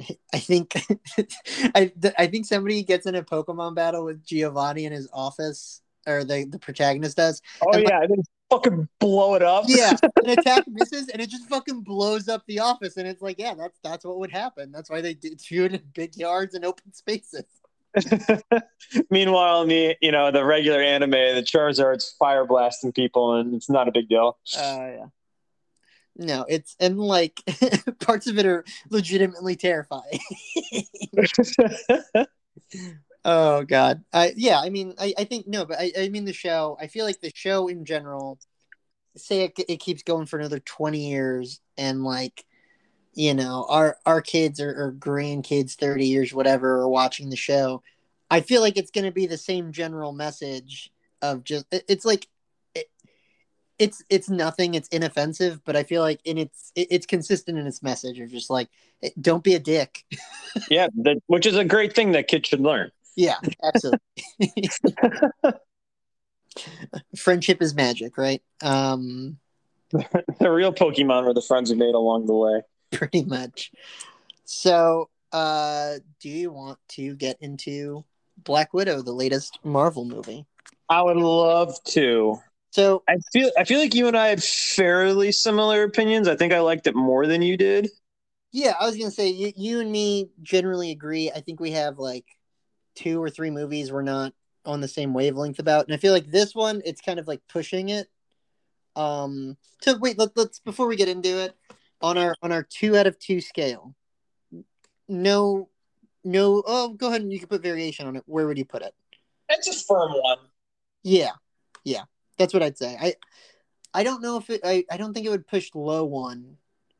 [0.34, 0.74] I think
[1.74, 6.24] I I think somebody gets in a Pokemon battle with Giovanni in his office, or
[6.24, 7.42] the the protagonist does.
[7.62, 9.64] Oh And- yeah, and then fucking blow it up.
[9.68, 9.92] Yeah,
[10.24, 12.96] an attack misses, and it just fucking blows up the office.
[12.96, 14.72] And it's like, yeah, that's that's what would happen.
[14.72, 17.44] That's why they do do it in big yards and open spaces.
[19.10, 23.68] Meanwhile, in the you know the regular anime, the Charizard's fire blasting people, and it's
[23.68, 24.38] not a big deal.
[24.56, 25.04] Uh, yeah.
[26.16, 27.40] No, it's and like
[28.00, 30.20] parts of it are legitimately terrifying.
[33.24, 34.02] oh god.
[34.12, 36.86] I yeah, I mean I, I think no, but I, I mean the show, I
[36.86, 38.38] feel like the show in general
[39.16, 42.44] say it, it keeps going for another 20 years and like
[43.14, 47.82] you know, our our kids or, or grandkids 30 years whatever are watching the show.
[48.30, 50.92] I feel like it's going to be the same general message
[51.22, 52.28] of just it- it's like
[53.80, 57.82] it's it's nothing it's inoffensive but i feel like in its it's consistent in its
[57.82, 58.68] message of just like
[59.20, 60.04] don't be a dick
[60.70, 62.90] yeah, that, which is a great thing that kids should learn.
[63.16, 63.98] yeah absolutely
[67.16, 69.38] friendship is magic right um
[70.38, 72.62] the real Pokemon were the friends we made along the way.
[72.92, 73.72] pretty much
[74.44, 78.04] so uh do you want to get into
[78.44, 80.46] black widow the latest marvel movie
[80.90, 82.40] I would love to.
[82.70, 86.28] So I feel I feel like you and I had fairly similar opinions.
[86.28, 87.88] I think I liked it more than you did.
[88.52, 91.30] Yeah, I was gonna say you, you and me generally agree.
[91.30, 92.26] I think we have like
[92.94, 94.32] two or three movies we're not
[94.64, 97.40] on the same wavelength about, and I feel like this one it's kind of like
[97.48, 98.08] pushing it.
[98.96, 101.56] Um, so wait, let, let's before we get into it
[102.00, 103.94] on our on our two out of two scale.
[105.08, 105.68] No,
[106.22, 106.62] no.
[106.66, 108.22] Oh, go ahead and you can put variation on it.
[108.26, 108.94] Where would you put it?
[109.48, 110.38] It's a firm one.
[111.02, 111.32] Yeah,
[111.82, 112.02] yeah,
[112.40, 112.96] that's what I'd say.
[113.00, 113.14] I
[113.92, 114.62] I don't know if it.
[114.64, 116.56] I, I don't think it would push low one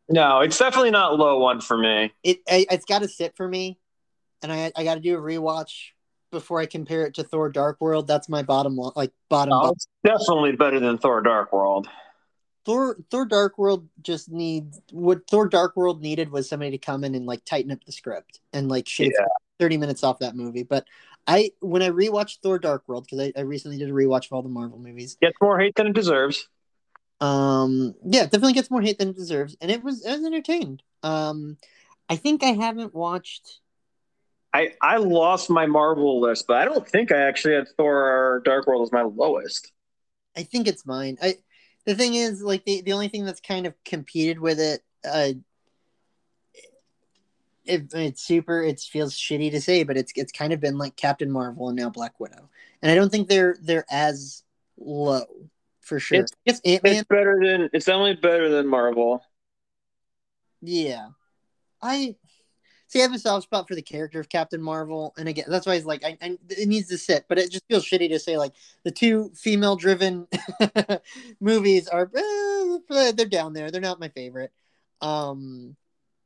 [0.09, 2.13] No, it's definitely not low one for me.
[2.23, 3.79] it I, it's got to sit for me,
[4.43, 5.93] and I I got to do a rewatch
[6.31, 8.07] before I compare it to Thor: Dark World.
[8.07, 9.55] That's my bottom line, like bottom.
[9.55, 11.89] Oh, it's definitely better than Thor: Dark World.
[12.67, 17.05] Thor Thor: Dark World just needs what Thor: Dark World needed was somebody to come
[17.05, 19.27] in and like tighten up the script and like shave Yeah.
[19.59, 20.65] thirty minutes off that movie.
[20.65, 20.87] But
[21.27, 24.33] I when I rewatched Thor: Dark World because I, I recently did a rewatch of
[24.33, 25.17] all the Marvel movies.
[25.21, 26.49] Gets more hate than it deserves.
[27.21, 30.83] Um, yeah, definitely gets more hate than it deserves, and it was I was entertained.
[31.03, 31.59] Um,
[32.09, 33.61] I think I haven't watched.
[34.53, 38.67] I I lost my Marvel list, but I don't think I actually had Thor: Dark
[38.67, 39.73] World as my lowest.
[40.37, 41.19] I think it's mine.
[41.23, 41.35] I
[41.87, 45.33] the thing is, like the the only thing that's kind of competed with it, uh,
[47.71, 48.63] it, it's super.
[48.63, 51.79] It feels shitty to say, but it's it's kind of been like Captain Marvel and
[51.79, 52.49] now Black Widow,
[52.83, 54.43] and I don't think they're they're as
[54.79, 55.25] low
[55.81, 56.19] for sure.
[56.19, 56.93] It's- I guess Ant Man.
[56.97, 59.23] It's better than it's definitely better than Marvel.
[60.63, 61.09] Yeah,
[61.81, 62.17] I
[62.89, 63.01] see.
[63.01, 65.75] I have a soft spot for the character of Captain Marvel, and again, that's why
[65.75, 67.25] it's like I, I, it needs to sit.
[67.29, 68.53] But it just feels shitty to say like
[68.85, 70.27] the two female-driven
[71.41, 73.71] movies are eh, they're down there.
[73.71, 74.53] They're not my favorite.
[75.01, 75.77] Um,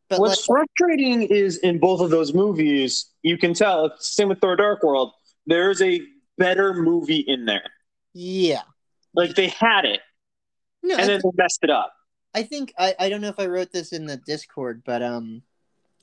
[0.08, 3.94] but like, What's frustrating is in both of those movies, you can tell.
[3.98, 5.12] Same with Thor: Dark World.
[5.46, 6.02] There's a
[6.38, 7.70] better movie in there.
[8.12, 8.62] yeah,
[9.14, 10.00] Like they had it,
[10.82, 11.92] no, and then they messed it up.
[12.34, 15.42] I think I, I don't know if I wrote this in the Discord, but um,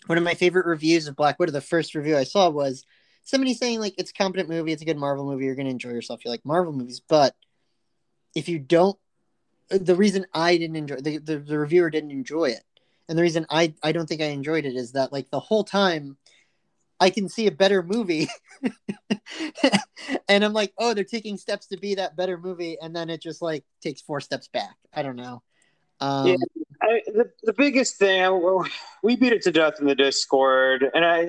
[0.07, 2.85] one of my favorite reviews of Black Widow, the first review I saw was
[3.23, 5.89] somebody saying like it's a competent movie, it's a good Marvel movie, you're gonna enjoy
[5.89, 6.25] yourself.
[6.25, 7.35] You like Marvel movies, but
[8.33, 8.97] if you don't
[9.69, 12.63] the reason I didn't enjoy the, the the reviewer didn't enjoy it,
[13.11, 15.65] and the reason I I don't think I enjoyed it is that like the whole
[15.65, 16.15] time
[16.97, 18.29] I can see a better movie.
[20.29, 23.21] and I'm like, oh, they're taking steps to be that better movie, and then it
[23.21, 24.77] just like takes four steps back.
[24.93, 25.43] I don't know.
[25.99, 26.35] Um, yeah,
[26.81, 28.69] I, the the biggest thing I,
[29.03, 31.27] we beat it to death in the Discord, and I.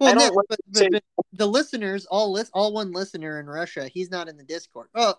[0.00, 3.38] Well, I don't no, like but, say- but the listeners, all list, all one listener
[3.38, 4.88] in Russia, he's not in the Discord.
[4.94, 5.16] Oh,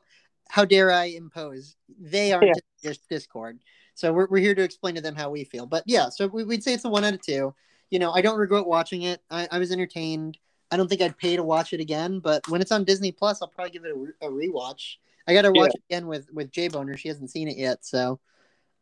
[0.50, 1.76] how dare I impose?
[2.00, 2.94] They aren't Yeah.
[3.12, 3.60] Discord,
[3.94, 5.66] so we're we're here to explain to them how we feel.
[5.66, 7.54] But yeah, so we, we'd say it's a one out of two.
[7.90, 9.22] You know, I don't regret watching it.
[9.30, 10.38] I, I was entertained.
[10.72, 13.42] I don't think I'd pay to watch it again, but when it's on Disney Plus,
[13.42, 14.96] I'll probably give it a, re- a rewatch.
[15.28, 16.98] I got to watch it again with with J Boner.
[16.98, 18.20] She hasn't seen it yet, so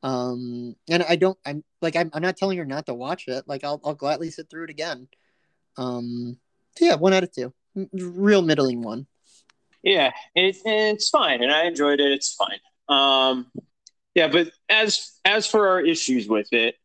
[0.03, 1.37] um, and I don't.
[1.45, 3.47] I'm like I'm, I'm not telling her not to watch it.
[3.47, 5.07] Like I'll I'll gladly sit through it again.
[5.77, 6.37] Um,
[6.77, 7.53] so yeah, one out of two,
[7.93, 9.07] real middling one.
[9.83, 12.11] Yeah, it, it's fine, and I enjoyed it.
[12.11, 12.59] It's fine.
[12.89, 13.51] Um,
[14.15, 16.75] yeah, but as as for our issues with it,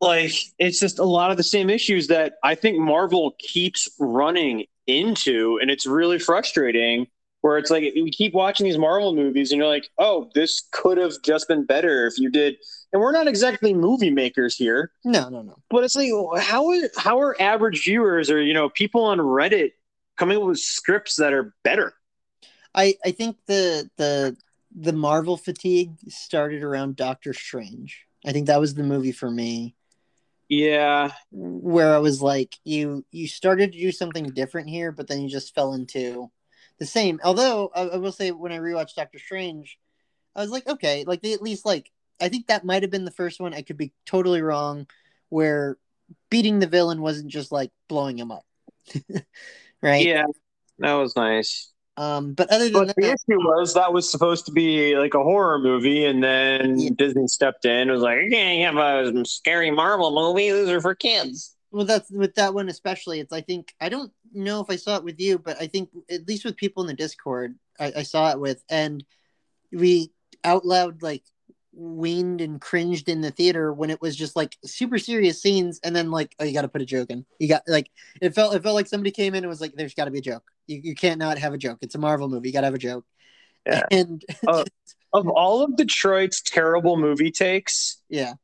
[0.00, 4.66] like it's just a lot of the same issues that I think Marvel keeps running
[4.86, 7.06] into, and it's really frustrating.
[7.42, 10.98] Where it's like we keep watching these Marvel movies, and you're like, "Oh, this could
[10.98, 12.56] have just been better if you did."
[12.92, 15.56] And we're not exactly movie makers here, No, no, no.
[15.70, 19.72] but it's like, how is how are average viewers or you know people on Reddit
[20.16, 21.94] coming up with scripts that are better?
[22.74, 24.36] I I think the the
[24.76, 28.06] the Marvel fatigue started around Doctor Strange.
[28.26, 29.76] I think that was the movie for me
[30.48, 35.20] Yeah, where I was like, you you started to do something different here, but then
[35.20, 36.30] you just fell into
[36.78, 37.20] the same.
[37.24, 39.78] Although I, I will say, when I rewatched Doctor Strange,
[40.36, 43.04] I was like, okay, like they at least like I think that might have been
[43.06, 43.54] the first one.
[43.54, 44.86] I could be totally wrong,
[45.30, 45.78] where
[46.30, 48.46] beating the villain wasn't just like blowing him up,
[49.82, 50.12] right?
[50.12, 50.24] yeah,
[50.78, 51.72] that was nice.
[51.98, 55.22] Um, but other than But the issue was that was supposed to be like a
[55.22, 56.90] horror movie, and then Yeah.
[56.96, 60.52] Disney stepped in and was like, "You can't have a scary Marvel movie.
[60.52, 63.20] These are for kids." well, that's with that one especially.
[63.20, 65.90] It's I think I don't know if I saw it with you, but I think
[66.10, 69.04] at least with people in the Discord, I, I saw it with, and
[69.72, 70.12] we
[70.44, 71.24] out loud like
[71.76, 75.94] weaned and cringed in the theater when it was just like super serious scenes, and
[75.94, 77.24] then like oh you got to put a joke in.
[77.38, 79.94] You got like it felt it felt like somebody came in and was like there's
[79.94, 80.44] got to be a joke.
[80.66, 81.78] You you can't not have a joke.
[81.82, 82.48] It's a Marvel movie.
[82.48, 83.04] You got to have a joke.
[83.66, 83.82] Yeah.
[83.90, 84.64] And Uh,
[85.12, 88.34] Of all of Detroit's terrible movie takes, yeah.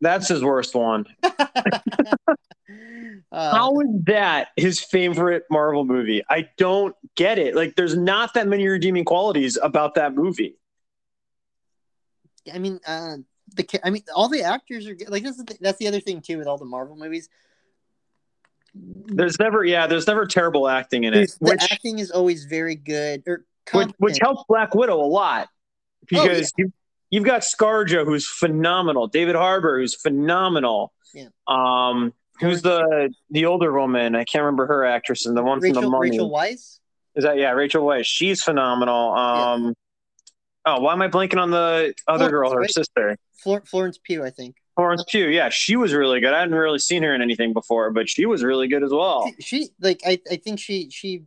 [0.00, 1.06] that's his worst one.
[3.32, 6.22] Uh, How is that his favorite Marvel movie?
[6.28, 7.54] I don't get it.
[7.54, 10.57] Like, there's not that many redeeming qualities about that movie.
[12.52, 13.16] I mean, uh,
[13.54, 15.10] the I mean, all the actors are good.
[15.10, 17.28] like that's the that's the other thing too with all the Marvel movies.
[18.74, 22.44] There's never, yeah, there's never terrible acting in it, There's- the which acting is always
[22.44, 25.48] very good or which, which Black Widow a lot
[26.06, 26.72] because you,
[27.10, 30.92] you've got ScarJo who's phenomenal, David Harbour who's phenomenal.
[31.12, 31.28] Yeah.
[31.46, 34.14] Um, who's the the older woman?
[34.14, 36.10] I can't remember her actress and the one from the Rachel Mummy.
[36.10, 36.78] Rachel Weisz.
[37.14, 38.04] Is that yeah, Rachel Weisz?
[38.04, 39.12] She's phenomenal.
[39.12, 39.74] Um,
[40.76, 42.70] oh, why am I blanking on the other Florence, girl, her right?
[42.70, 43.18] sister?
[43.34, 44.56] Flor- Florence Pugh, I think.
[44.76, 46.32] Florence Pugh, yeah, she was really good.
[46.32, 49.26] I hadn't really seen her in anything before, but she was really good as well.
[49.40, 51.24] She, she like I, I think she she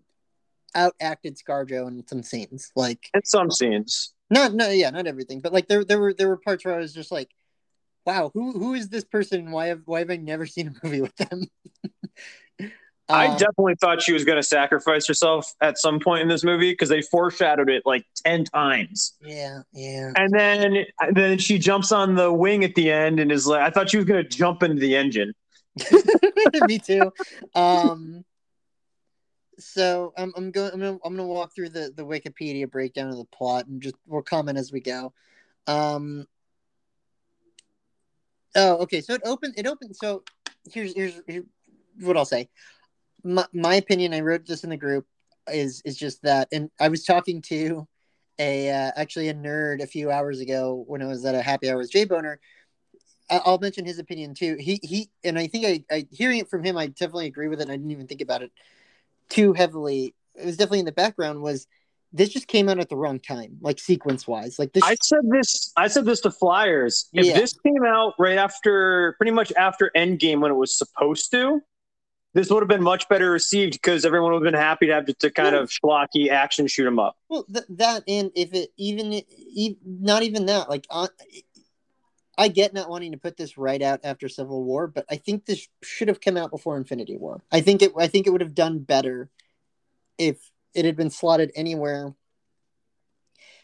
[0.73, 2.71] out acted ScarJo in some scenes.
[2.75, 6.29] Like In some scenes, not no yeah not everything, but like there there were there
[6.29, 7.29] were parts where I was just like,
[8.05, 9.51] wow who who is this person?
[9.51, 11.43] Why have why have I never seen a movie with them?
[13.13, 16.43] I Um, definitely thought she was going to sacrifice herself at some point in this
[16.43, 19.13] movie because they foreshadowed it like ten times.
[19.21, 23.47] yeah yeah And then, then she jumps on the wing at the end and is
[23.47, 25.33] like, I thought she was going to jump into the engine.
[26.67, 27.11] Me too.
[27.55, 28.25] Um,
[29.57, 33.17] so I'm I'm going I'm gonna I'm gonna walk through the the Wikipedia breakdown of
[33.17, 35.13] the plot and just we'll comment as we go.
[35.67, 36.27] Um.
[38.55, 39.01] Oh, okay.
[39.01, 39.53] So it opened.
[39.57, 39.95] It opened.
[39.95, 40.23] So
[40.69, 41.45] here's here's, here's
[41.99, 42.49] what I'll say.
[43.23, 44.13] My my opinion.
[44.13, 45.05] I wrote this in the group.
[45.51, 47.87] Is is just that, and I was talking to
[48.37, 51.69] a uh, actually a nerd a few hours ago when I was at a happy
[51.69, 52.39] hour with Jay Boner.
[53.29, 54.55] I- I'll mention his opinion too.
[54.59, 57.59] He he, and I think I, I hearing it from him, I definitely agree with
[57.59, 57.69] it.
[57.69, 58.51] I didn't even think about it
[59.29, 60.13] too heavily.
[60.35, 61.41] It was definitely in the background.
[61.41, 61.65] Was
[62.13, 64.59] this just came out at the wrong time, like sequence wise?
[64.59, 64.83] Like this.
[64.83, 65.71] I said this.
[65.77, 67.09] I said this to Flyers.
[67.13, 67.35] If Yeah.
[67.35, 71.61] this came out right after, pretty much after Endgame when it was supposed to,
[72.33, 75.05] this would have been much better received because everyone would have been happy to have
[75.05, 75.61] to, to kind Yeah.
[75.61, 77.17] of schlocky action shoot 'em up.
[77.29, 81.07] Well, th- that and if it even e- not even that, like uh,
[82.37, 85.45] I get not wanting to put this right out after Civil War, but I think
[85.45, 87.43] this should have come out before Infinity War.
[87.51, 87.91] I think it.
[87.97, 89.29] I think it would have done better
[90.17, 90.37] if
[90.73, 92.15] it had been slotted anywhere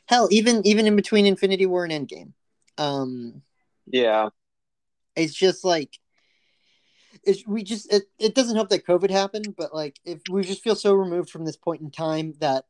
[0.07, 2.33] hell, even even in between Infinity War and Endgame.
[2.77, 3.41] Um,
[3.87, 4.29] yeah,
[5.15, 5.97] it's just like
[7.27, 10.63] it's we just it, it doesn't help that COVID happened, but like if we just
[10.63, 12.65] feel so removed from this point in time that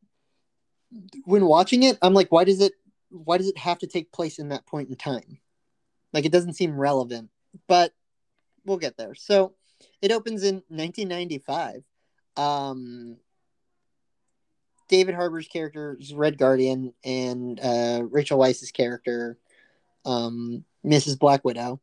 [1.26, 2.74] when watching it, I'm like, why does it
[3.10, 5.39] why does it have to take place in that point in time?
[6.12, 7.30] Like it doesn't seem relevant,
[7.68, 7.93] but
[8.66, 9.14] we'll get there.
[9.14, 9.53] So
[10.01, 11.84] it opens in 1995.
[12.36, 13.18] Um,
[14.89, 19.38] David Harbour's character is Red Guardian, and uh, Rachel Weisz's character,
[20.05, 21.20] um, Mrs.
[21.20, 21.82] Black Widow,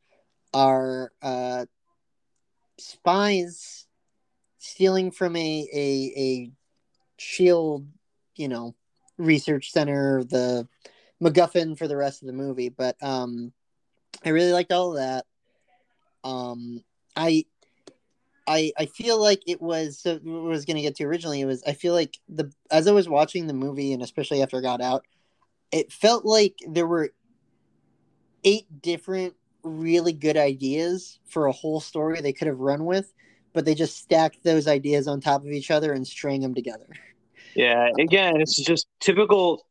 [0.55, 1.67] are uh,
[2.79, 3.87] spies
[4.59, 6.51] stealing from a, a a
[7.17, 7.87] shield,
[8.37, 8.75] you know,
[9.19, 10.67] research center, the
[11.23, 12.69] MacGuffin for the rest of the movie.
[12.69, 13.53] But um,
[14.25, 15.27] I really liked all of that.
[16.25, 16.83] Um,
[17.15, 17.45] I
[18.47, 21.47] I I feel like it was so what I was gonna get to originally it
[21.47, 24.63] was I feel like the as I was watching the movie and especially after I
[24.63, 25.05] got out,
[25.73, 27.11] it felt like there were
[28.45, 29.35] eight different
[29.65, 33.13] really good ideas for a whole story they could have run with,
[33.53, 36.87] but they just stacked those ideas on top of each other and string them together.
[37.57, 39.67] Yeah, again, it's just typical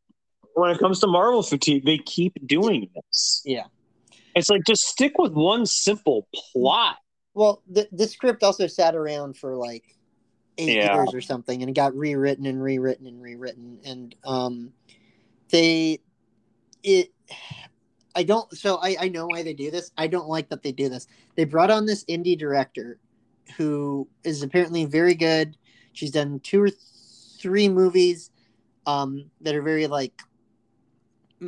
[0.54, 1.84] when it comes to Marvel fatigue.
[1.84, 3.42] They keep doing this.
[3.44, 3.64] Yeah.
[4.34, 6.96] It's like just stick with one simple plot.
[7.34, 9.84] Well, the the script also sat around for like
[10.58, 10.96] eight Yeah.
[10.96, 14.72] years or something, and it got rewritten and rewritten and rewritten, and um,
[15.50, 16.00] they
[16.82, 17.12] it.
[18.14, 18.50] I don't.
[18.56, 19.90] So I I know why they do this.
[19.96, 21.06] I don't like that they do this.
[21.36, 22.98] They brought on this indie director,
[23.56, 25.56] who is apparently very good.
[25.92, 26.70] She's done two or
[27.40, 28.30] three movies,
[28.86, 30.12] um, that are very like.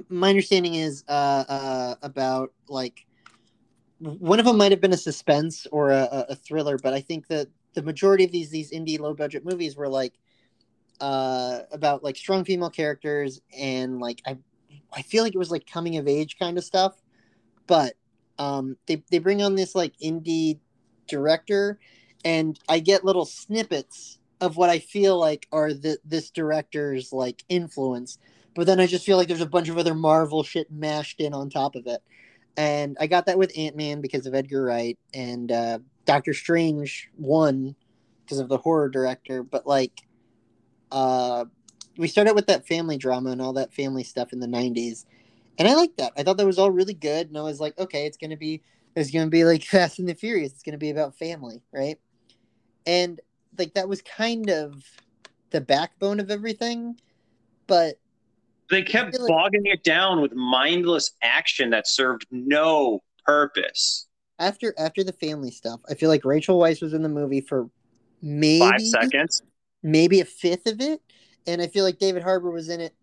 [0.08, 3.06] My understanding is uh, uh about like
[3.98, 7.28] one of them might have been a suspense or a- a thriller, but I think
[7.28, 10.14] that the majority of these these indie low budget movies were like
[11.00, 14.38] uh about like strong female characters and like I
[14.96, 16.94] I feel like it was like coming of age kind of stuff.
[17.66, 17.94] But
[18.38, 20.58] um they they bring on this like indie
[21.06, 21.78] director
[22.24, 27.44] and I get little snippets of what I feel like are the this director's like
[27.48, 28.18] influence.
[28.54, 31.34] But then I just feel like there's a bunch of other Marvel shit mashed in
[31.34, 32.02] on top of it
[32.56, 37.10] and I got that with Ant Man because of Edgar Wright, and uh, Doctor Strange
[37.16, 37.76] one
[38.24, 39.42] because of the horror director.
[39.42, 40.00] But like,
[40.90, 41.44] uh,
[41.98, 45.04] we started with that family drama and all that family stuff in the '90s,
[45.58, 46.12] and I liked that.
[46.16, 48.62] I thought that was all really good, and I was like, okay, it's gonna be
[48.94, 50.52] it's gonna be like Fast and the Furious.
[50.52, 51.98] It's gonna be about family, right?
[52.86, 53.20] And
[53.58, 54.84] like that was kind of
[55.50, 56.98] the backbone of everything,
[57.66, 57.98] but
[58.70, 64.06] They kept like- bogging it down with mindless action that served no purpose.
[64.38, 67.68] after after the family stuff, I feel like Rachel Weisz was in the movie for
[68.22, 69.42] maybe Five seconds.
[69.82, 71.00] maybe a fifth of it,
[71.46, 72.94] and I feel like David Harbour was in it.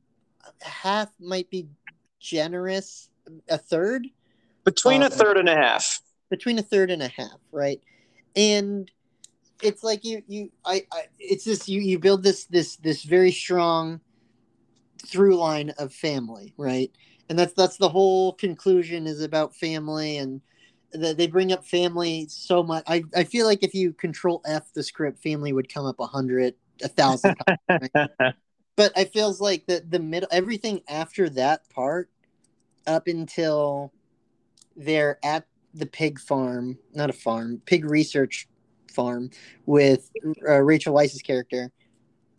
[0.62, 1.68] Half might be
[2.20, 3.10] generous,
[3.50, 4.08] a third
[4.64, 6.02] Between a Um, third and a half.
[6.30, 7.82] between a third and a half, right?
[8.36, 8.90] And
[9.62, 13.32] it's like you you I, I it's this you you build this this this very
[13.32, 14.02] strong
[15.06, 16.92] through line of family, right?
[17.30, 20.42] And that's that's the whole conclusion is about family and
[20.94, 22.84] they bring up family so much.
[22.88, 26.06] I, I feel like if you control F the script, family would come up a
[26.06, 26.54] hundred,
[26.84, 27.90] a thousand times.
[28.76, 32.10] But it feels like the the middle everything after that part
[32.88, 33.94] up until
[34.76, 38.48] they're at the pig farm, not a farm, pig research
[38.92, 39.30] farm
[39.66, 40.10] with
[40.48, 41.72] uh, Rachel Weisz's character.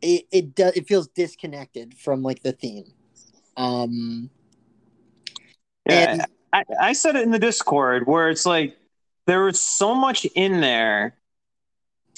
[0.03, 2.93] It it does it feels disconnected from like the theme.
[3.57, 4.31] Um,
[5.89, 8.77] Yeah, and I, I said it in the Discord where it's like
[9.27, 11.17] there was so much in there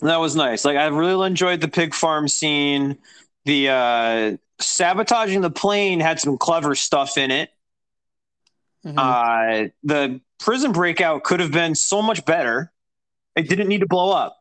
[0.02, 0.64] that was nice.
[0.64, 2.98] Like I really enjoyed the pig farm scene.
[3.44, 7.50] The uh, sabotaging the plane had some clever stuff in it.
[8.84, 8.94] mhm.
[8.96, 12.72] Uh, the prison breakout could have been so much better.
[13.36, 14.36] It didn't need to blow up.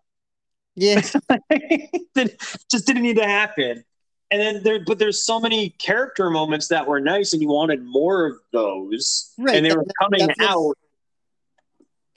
[0.75, 1.01] yeah,
[2.71, 3.83] just didn't need to happen.
[4.31, 7.83] And then there, but there's so many character moments that were nice, and you wanted
[7.83, 9.33] more of those.
[9.37, 10.77] Right, And they that- were coming that feels- out.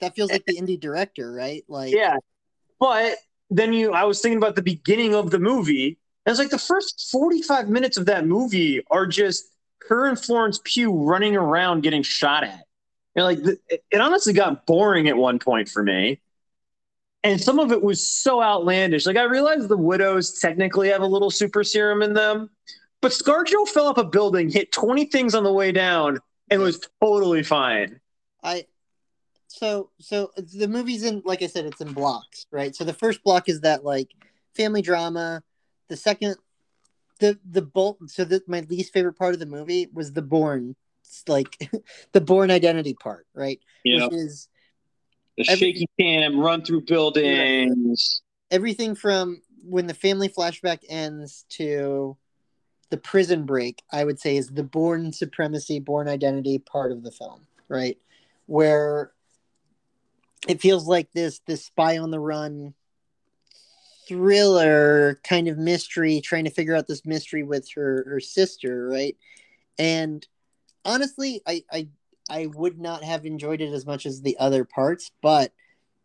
[0.01, 1.63] that feels like the indie director, right?
[1.67, 2.17] Like, Yeah.
[2.79, 3.17] But
[3.49, 5.97] then you, I was thinking about the beginning of the movie.
[6.25, 9.45] And it's like the first 45 minutes of that movie are just
[9.87, 12.65] her and Florence Pugh running around getting shot at.
[13.15, 13.39] And like,
[13.69, 16.21] it, it honestly got boring at one point for me.
[17.23, 19.05] And some of it was so outlandish.
[19.05, 22.49] Like, I realized the widows technically have a little super serum in them,
[23.01, 26.19] but Scarjo fell off a building, hit 20 things on the way down,
[26.49, 27.99] and was totally fine.
[28.43, 28.65] I
[29.49, 32.75] so so the movie's in like I said, it's in blocks, right?
[32.75, 34.11] So the first block is that like
[34.55, 35.43] family drama.
[35.89, 36.35] The second
[37.19, 37.97] the the bolt.
[38.07, 40.75] So that my least favorite part of the movie was the Bourne,
[41.27, 41.69] like
[42.13, 43.59] the Bourne identity part, right?
[43.83, 44.05] Yeah.
[44.05, 44.47] Which is
[45.37, 48.21] The shaky cam, run through buildings.
[48.51, 52.15] everything from when the family flashback ends to
[52.91, 57.11] the prison break, I would say is the Bourne supremacy, Bourne identity part of the
[57.11, 57.97] film, right?
[58.45, 59.11] Where
[60.47, 62.73] it feels like this this spy on the run
[64.07, 69.15] thriller kind of mystery, trying to figure out this mystery with her her sister, right?
[69.77, 70.25] And
[70.85, 71.87] honestly, I I
[72.29, 75.51] I would not have enjoyed it as much as the other parts, but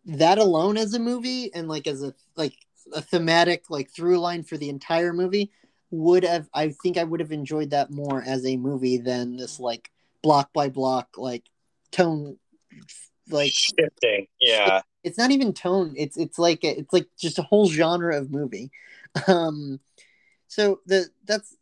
[0.06, 2.54] that alone as a movie and like as a like
[2.92, 5.50] a thematic like through line for the entire movie
[5.90, 9.58] would have I think I would have enjoyed that more as a movie than this
[9.58, 9.90] like
[10.22, 11.44] block by block like
[11.90, 12.38] tone
[13.30, 14.26] like Shifting.
[14.40, 14.82] Yeah.
[15.02, 18.30] it's not even tone it's it's like a, it's like just a whole genre of
[18.30, 18.70] movie
[19.28, 19.80] um
[20.48, 21.56] so the that's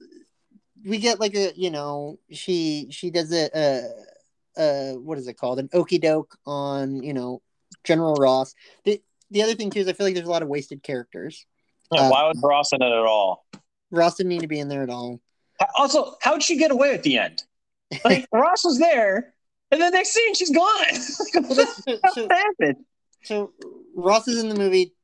[0.84, 5.34] we get like a you know she she does a uh uh what is it
[5.38, 7.40] called an okey doke on you know
[7.84, 8.54] general ross
[8.84, 9.00] the
[9.30, 11.46] the other thing too is i feel like there's a lot of wasted characters
[11.92, 13.46] Yeah, Uh, why was Ross in it at all?
[13.90, 15.20] ross didn't need to be in there at all
[15.76, 17.44] Also, how'd she get away at the end?
[18.04, 19.31] Like Ross was there,
[19.72, 20.86] and the next scene she's gone.
[21.48, 22.84] What so, so, happened?
[23.22, 23.52] so
[23.96, 24.94] ross is in the movie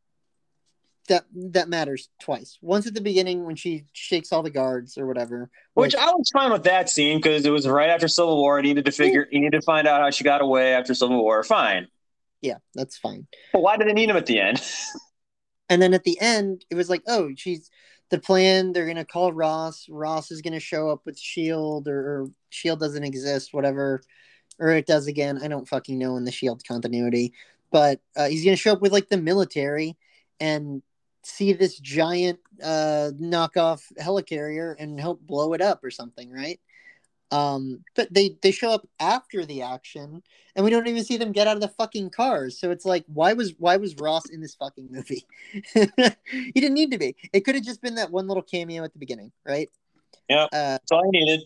[1.09, 5.07] that that matters twice once at the beginning when she shakes all the guards or
[5.07, 8.59] whatever Which I was fine with that scene because it was right after Civil War.
[8.59, 11.23] He needed to figure, he needed to find out how she got away after Civil
[11.23, 11.43] War.
[11.43, 11.89] Fine,
[12.41, 14.63] yeah that's fine but why did they need him at the end?
[15.69, 17.71] And then at the end, it was like, oh, she's
[18.11, 18.73] the plan.
[18.73, 19.87] They're gonna call Ross.
[19.89, 24.01] Ross is gonna show up with Shield, or, or Shield doesn't exist, whatever,
[24.59, 25.39] or it does again.
[25.43, 27.33] I don't fucking know in the Shield continuity,
[27.71, 29.97] but uh, he's gonna show up with like the military
[30.41, 30.83] and
[31.23, 36.61] see this giant uh, knockoff helicarrier and help blow it up or something, right?
[37.31, 40.23] Um, but they they show up after the action,
[40.57, 42.59] and we don't even see them get out of the fucking cars.
[42.59, 45.27] So it's like, why was why was Ross in this fucking movie?
[45.53, 47.17] he didn't need to be.
[47.35, 49.69] It could have just been that one little cameo at the beginning, right?
[50.29, 51.41] Yeah, Uh, That's all I needed.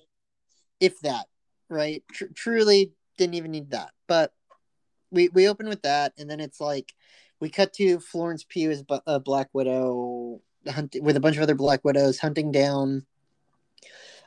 [0.79, 1.27] if that,
[1.69, 2.05] right?
[2.13, 3.91] Tr- truly didn't even need that.
[4.07, 4.33] But
[5.11, 6.93] we we open with that, and then it's like
[7.41, 11.55] we cut to Florence Pugh as a Black Widow, hunt- with a bunch of other
[11.55, 13.05] Black Widows hunting down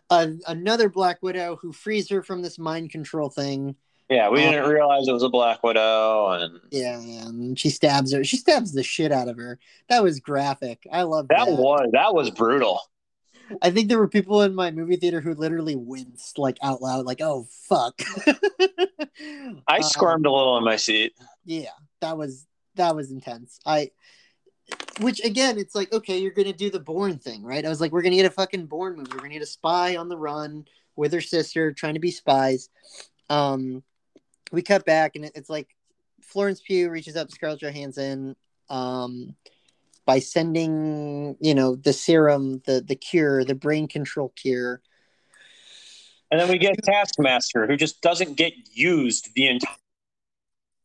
[0.10, 3.76] a, another Black Widow who frees her from this mind control thing.
[4.10, 8.14] Yeah, we Um, didn't realize it was a Black Widow, and Yeah, and she stabs
[8.14, 8.24] her.
[8.24, 9.58] She stabs the shit out of her.
[9.90, 10.86] That was graphic.
[10.92, 11.58] I love that that.
[11.58, 12.80] was that was brutal.
[13.62, 17.06] I think there were people in my movie theater who literally winced like out loud,
[17.06, 18.02] like, "Oh fuck."
[19.68, 21.14] I Um, squirmed a little in my seat.
[21.46, 21.70] yeah
[22.02, 23.60] that was that was intense.
[23.66, 23.92] I
[25.00, 27.66] which again it's like okay you're gonna do the Bourne thing right?
[27.66, 29.12] I was like we're gonna get a fucking Bourne movie.
[29.14, 30.66] We're gonna get a spy on the run
[30.96, 32.70] with her sister trying to be spies.
[33.30, 33.84] Um
[34.52, 35.76] we cut back and it- it's like
[36.22, 38.36] florence pugh reaches out to scarlett johansson.
[38.70, 39.36] Um
[40.06, 44.82] by sending you know the serum the the cure the brain control cure.
[46.32, 49.76] And then we get Taskmaster, who just doesn't get used the entire.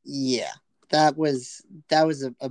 [0.04, 0.52] yeah
[0.90, 2.50] that was that was a, a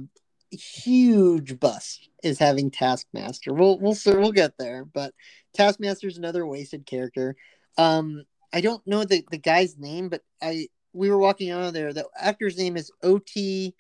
[0.51, 3.53] huge bust is having taskmaster.
[3.53, 5.13] We'll we'll so we'll get there but
[5.53, 7.35] taskmaster's another wasted character.
[7.77, 11.73] Um i don't know the the guy's name but i we were walking out of
[11.73, 11.93] there.
[11.93, 13.73] The actor's name is ot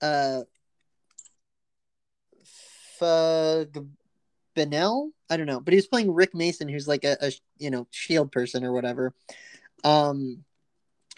[0.00, 0.42] uh
[4.54, 5.10] Benell?
[5.30, 7.86] I don't know, but he was playing Rick Mason, who's like a, a you know
[7.90, 9.14] shield person or whatever.
[9.84, 10.44] Um,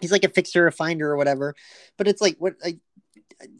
[0.00, 1.54] he's like a fixer, a finder, or whatever.
[1.96, 2.78] But it's like what I,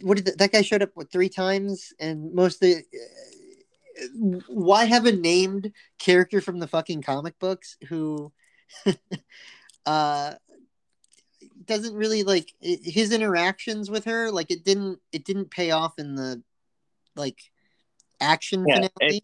[0.02, 4.84] what did the, that guy showed up what three times, and most of uh, why
[4.84, 8.32] have a named character from the fucking comic books who
[9.86, 10.34] uh
[11.66, 16.14] doesn't really like his interactions with her like it didn't it didn't pay off in
[16.14, 16.42] the
[17.16, 17.50] like
[18.24, 19.20] action Yeah, finale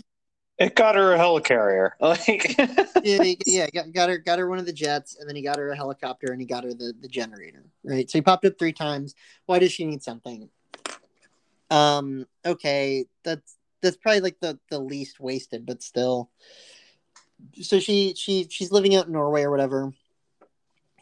[0.59, 1.93] It got her a helicarrier.
[2.01, 2.57] Like,
[3.03, 5.43] yeah, he- yeah, got, got her, got her one of the jets, and then he
[5.43, 7.65] got her a helicopter, and he got her the, the generator.
[7.83, 9.15] Right, so he popped up three times.
[9.47, 10.51] Why does she need something?
[11.71, 16.31] Um, okay, that's that's probably like the the least wasted, but still.
[17.63, 19.93] So she she she's living out in Norway or whatever,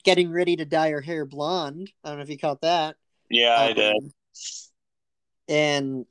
[0.04, 1.90] getting ready to dye her hair blonde.
[2.04, 2.96] I don't know if you caught that.
[3.28, 3.96] yeah, I did.
[3.96, 4.12] Um,
[5.48, 6.06] And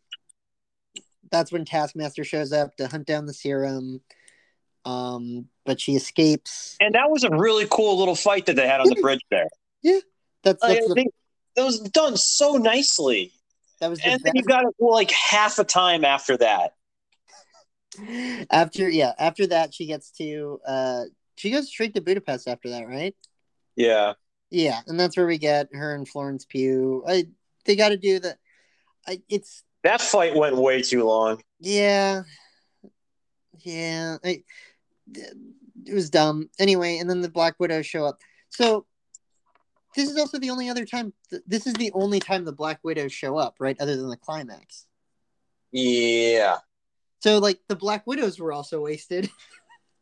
[1.32, 4.02] that's when Taskmaster shows up to hunt down the serum.
[4.86, 6.78] Um, but she escapes.
[6.80, 9.48] And that was a really cool little fight that they had on the bridge there.
[10.44, 11.12] That's, that's I the,
[11.58, 13.34] that was done so nicely.
[13.82, 14.48] that was the And then you best.
[14.48, 16.74] got it like half a time after that.
[18.52, 21.04] after yeah, after that she gets to uh
[21.36, 23.16] she goes straight to Budapest after that, right?
[23.76, 24.14] Yeah.
[24.50, 27.04] Yeah, and that's where we get her and Florence Pugh.
[27.08, 27.28] I
[27.66, 28.38] they got to do the.
[29.06, 31.42] I it's That fight went way too long.
[31.62, 32.24] yeah,
[33.60, 34.18] yeah.
[34.22, 34.44] I,
[35.16, 36.50] it was dumb.
[36.60, 38.18] Anyway, and then the Black Widow show up.
[38.50, 38.86] So
[39.96, 41.14] this is also the only other time.
[41.46, 43.80] This is the only time the Black Widows show up, right?
[43.80, 44.88] Other than the climax.
[45.72, 46.58] Yeah.
[47.20, 49.30] So like the Black Widows were also wasted.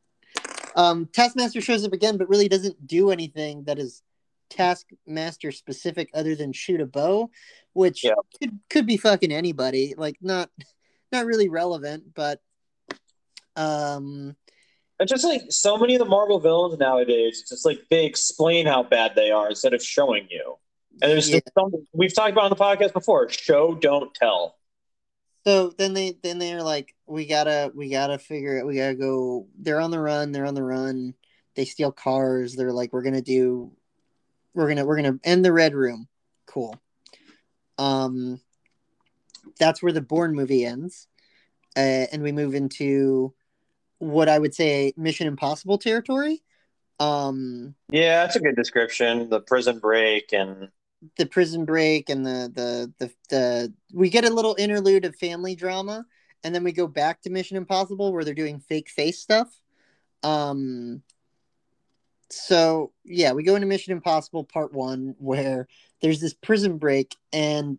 [0.75, 4.01] um, Taskmaster shows up again, but really doesn't do anything that is
[4.49, 7.29] Taskmaster specific other than shoot a bow,
[7.73, 8.13] which Yeah.
[8.39, 9.93] could could be fucking anybody.
[9.97, 10.49] Like not
[11.11, 12.41] not really relevant, but
[13.55, 14.35] um
[14.99, 18.65] It's just like so many of the Marvel villains nowadays, it's just like they explain
[18.65, 20.57] how bad they are instead of showing you.
[21.01, 21.39] And there's Yeah.
[21.57, 24.57] something we've talked about on the podcast before show, don't tell.
[25.45, 29.47] so then they then they're like we gotta we gotta figure it we gotta go
[29.59, 31.13] they're on the run they're on the run
[31.55, 33.71] they steal cars they're like we're gonna do
[34.55, 36.07] we're gonna we're gonna end the red room.
[36.47, 36.79] Cool.
[37.77, 38.39] Um
[39.59, 41.07] that's where the Bourne movie ends.
[41.77, 43.33] Uh, and we move into
[43.99, 46.41] what i would say mission impossible territory.
[46.99, 49.29] Um Yeah, that's a good description.
[49.29, 50.69] The prison break and
[51.17, 55.55] the prison break and the the the, the we get a little interlude of family
[55.55, 56.05] drama
[56.43, 59.49] and then we go back to mission impossible where they're doing fake face stuff.
[60.23, 61.03] Um
[62.29, 65.67] so yeah we go into mission impossible part one where
[66.01, 67.77] there's this prison break and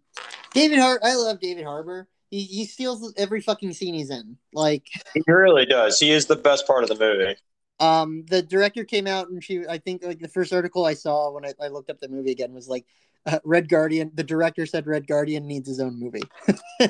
[0.54, 4.86] david Har- i love david harbour he, he steals every fucking scene he's in like
[5.14, 5.98] he really does.
[6.00, 7.36] He is the best part of the movie.
[7.78, 11.30] um the director came out and she i think like the first article i saw
[11.30, 12.84] when i, I looked up the movie again was like
[13.26, 16.22] uh, red guardian the director said red guardian needs his own movie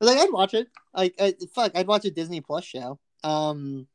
[0.00, 3.86] like i'd watch it like I, fuck i'd watch a disney plus show um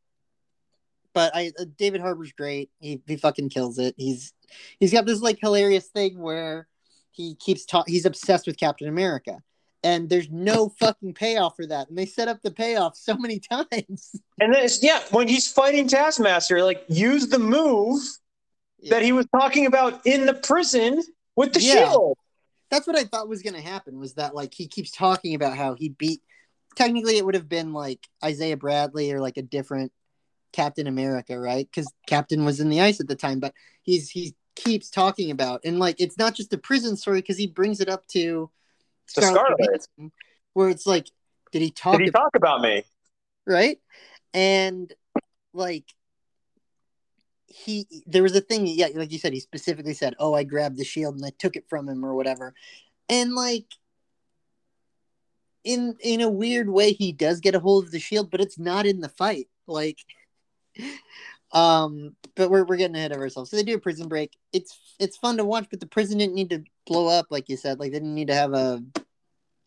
[1.17, 2.69] but i uh, david harbour's great.
[2.79, 3.95] He, he fucking kills it.
[3.97, 4.33] He's
[4.79, 6.67] he's got this like hilarious thing where
[7.11, 9.41] he keeps talking he's obsessed with captain america.
[9.83, 11.89] And there's no fucking payoff for that.
[11.89, 14.15] And they set up the payoff so many times.
[14.39, 17.99] And then it's, yeah, when he's fighting Taskmaster, like use the move
[18.89, 21.01] that he was talking about in the prison
[21.35, 21.89] with the Yeah.
[21.89, 22.17] shield.
[22.69, 25.57] that's what I thought was going to happen was that like he keeps talking about
[25.57, 26.21] how he beat
[26.75, 29.91] technically it would have been like Isaiah Bradley or like a different
[30.51, 31.71] Captain America, right?
[31.71, 35.61] Cuz Captain was in the ice at the time, but he's he keeps talking about
[35.63, 38.49] and like it's not just a prison story cuz he brings it up to
[39.05, 39.43] Scarlett.
[39.59, 40.11] Johansson,
[40.53, 41.07] where it's like
[41.51, 42.83] did he talk Did he about talk about me?
[43.45, 43.79] right?
[44.33, 44.91] And
[45.53, 45.85] like
[47.47, 50.77] he there was a thing, yeah, like you said, he specifically said, "Oh, I grabbed
[50.77, 52.53] the shield and I took it from him or whatever,"
[53.09, 53.65] and like
[55.63, 58.59] in in a weird way, he does get a hold of the shield, but it's
[58.59, 59.99] not in the fight, like.
[61.53, 63.49] Um, but we're we're getting ahead of ourselves.
[63.49, 64.31] So they do a prison break.
[64.53, 67.55] It's it's fun to watch, but the prison didn't need to blow up, like you
[67.57, 67.79] said.
[67.79, 68.83] Like they didn't need to have a.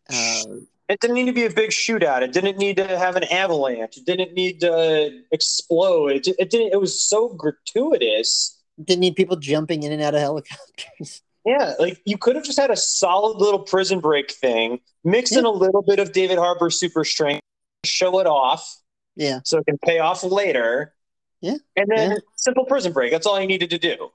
[0.09, 0.43] Uh,
[0.89, 2.21] It didn't need to be a big shootout.
[2.21, 3.97] It didn't need to have an avalanche.
[3.97, 6.11] It didn't need to explode.
[6.11, 6.73] It, it didn't.
[6.73, 8.59] It was so gratuitous.
[8.83, 11.21] didn't need people jumping in and out of helicopters.
[11.43, 15.43] Yeah, like you could have just had a solid little prison break thing, mix in
[15.43, 17.41] a little bit of David Harbour super strength,
[17.83, 18.77] show it off
[19.15, 19.39] Yeah.
[19.43, 20.93] so it can pay off later.
[21.41, 22.17] Yeah, And then yeah.
[22.35, 23.11] simple prison break.
[23.11, 24.11] That's all you needed to do.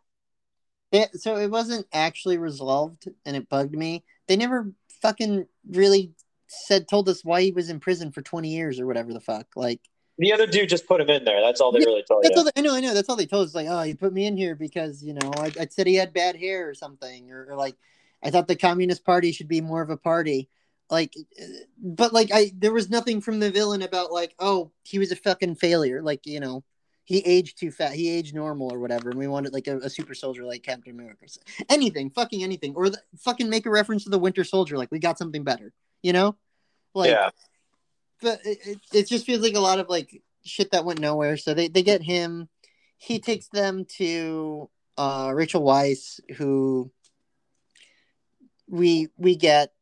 [0.93, 4.05] Yeah, so it wasn't actually resolved, and it bugged me.
[4.29, 4.73] They never
[5.03, 6.13] fucking really
[6.47, 9.49] said told us why he was in prison for twenty years or whatever the fuck.
[9.57, 9.81] Like
[10.19, 11.41] The other dude just put him in there.
[11.41, 12.43] That's all they Yeah, really told that's you.
[12.43, 12.45] all.
[12.45, 12.95] They, I know, I know.
[12.95, 13.55] That's all they told us.
[13.55, 16.13] Like, oh, you put me in here because you know I, I said he had
[16.13, 17.75] bad hair or something, or, or like
[18.23, 20.49] I thought the Communist Party should be more of a party.
[20.89, 21.15] Like,
[21.83, 25.17] but like I there was nothing from the villain about like oh he was a
[25.17, 26.01] fucking failure.
[26.01, 26.63] Like you know
[27.07, 27.93] he aged too fat.
[27.93, 30.93] He aged normal or whatever, and we wanted like a, a super soldier like Captain
[30.93, 31.27] America.
[31.71, 34.77] Anything, fucking anything, or the, fucking make a reference to the Winter Soldier.
[34.77, 36.37] Like we got something better, you know?
[36.95, 37.31] Like, yeah.
[38.21, 41.37] but it, it, it just feels like a lot of like shit that went nowhere.
[41.37, 42.49] So they, they get him.
[42.97, 46.91] He takes them to uh, Rachel Weisz, who
[48.69, 49.73] we we get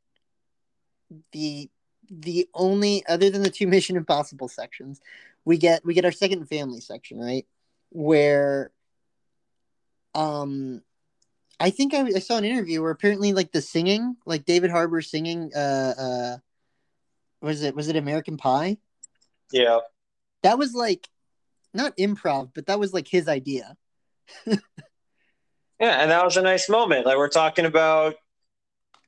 [1.32, 1.70] the
[2.10, 5.00] the only other than the two Mission Impossible sections,
[5.44, 7.46] we get we get our second family section, right?
[7.90, 8.72] Where
[10.14, 10.82] um
[11.60, 15.02] I think I, I saw an interview where apparently like the singing, like David Harbour
[15.02, 16.36] singing uh uh
[17.40, 18.78] was it was it American Pie?
[19.52, 19.80] Yeah.
[20.42, 21.08] That was like
[21.72, 23.76] not improv, but that was like his idea.
[25.80, 26.00] Yeah.
[26.00, 27.04] And that was a nice moment.
[27.04, 28.14] Like we're talking about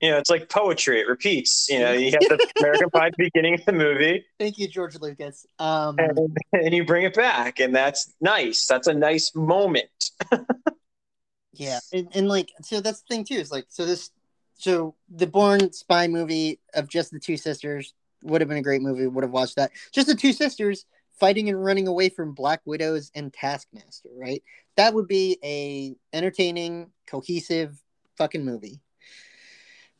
[0.00, 1.68] You know, it's like poetry; it repeats.
[1.70, 4.24] You know, you have the American Pie the beginning of the movie.
[4.38, 5.46] Thank you, George Lucas.
[5.58, 6.18] Um, and,
[6.52, 8.66] and you bring it back, and that's nice.
[8.66, 10.10] That's a nice moment.
[11.52, 13.36] yeah, and, and like so that's the thing too.
[13.36, 14.10] Is like so this
[14.58, 18.82] so the Bourne spy movie of just the two sisters would have been a great
[18.82, 19.06] movie.
[19.06, 19.72] Would have watched that.
[19.92, 20.84] Just the two sisters
[21.18, 24.10] fighting and running away from Black Widows and Taskmaster.
[24.16, 24.42] Right.
[24.76, 27.82] That would be a entertaining, cohesive
[28.16, 28.80] fucking movie.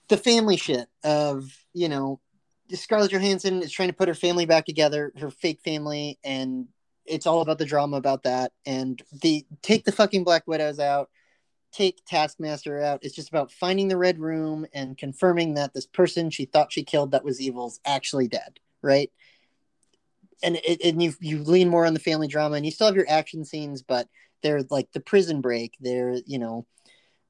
[0.09, 2.21] The family shit of you know
[2.71, 6.69] Scarlett Johansson is trying to put her family back together, her fake family, and
[7.05, 8.53] it's all about the drama about that.
[8.65, 11.11] And the take the fucking Black Widows out
[11.73, 13.01] take Taskmaster out.
[13.03, 16.83] It's just about finding the Red Room and confirming that this person she thought she
[16.83, 19.11] killed that was evil is actually dead, right?
[20.43, 22.97] And it, and you you lean more on the family drama, and you still have
[22.97, 24.09] your action scenes, but
[24.43, 25.75] they're like the prison break.
[25.81, 26.67] They're you know,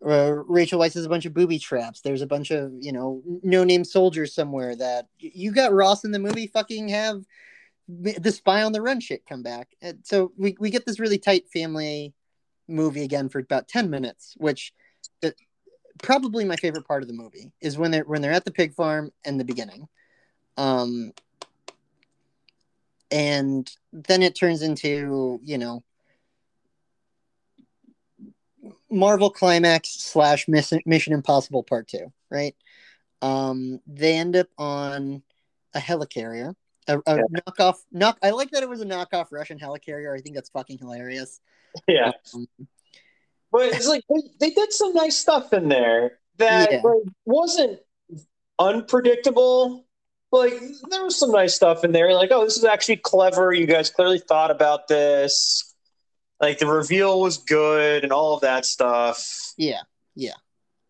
[0.06, 2.00] uh, Rachel Weisz has a bunch of booby traps.
[2.00, 6.12] There's a bunch of you know no name soldiers somewhere that you got Ross in
[6.12, 6.46] the movie.
[6.46, 7.22] Fucking have
[7.88, 9.68] the spy on the run shit come back.
[9.80, 12.14] And so we we get this really tight family
[12.68, 14.72] movie again for about 10 minutes which
[15.20, 15.34] the,
[16.02, 18.74] probably my favorite part of the movie is when they're when they're at the pig
[18.74, 19.86] farm and the beginning
[20.56, 21.12] um
[23.10, 25.82] and then it turns into you know
[28.90, 32.54] marvel climax slash mission, mission impossible part two right
[33.22, 35.22] um they end up on
[35.74, 36.54] a helicarrier
[36.88, 37.22] a, a yeah.
[37.48, 40.78] knockoff knock i like that it was a knockoff russian helicarrier i think that's fucking
[40.78, 41.40] hilarious
[41.86, 42.12] yeah.
[42.34, 42.46] Um,
[43.52, 46.80] but it's like they, they, did some nice stuff in there that yeah.
[46.82, 47.80] like, wasn't
[48.58, 49.86] unpredictable.
[50.32, 50.54] Like
[50.90, 52.12] there was some nice stuff in there.
[52.12, 53.52] Like, oh, this is actually clever.
[53.52, 55.74] You guys clearly thought about this.
[56.40, 59.54] Like the reveal was good and all of that stuff.
[59.56, 59.82] Yeah,
[60.14, 60.34] yeah.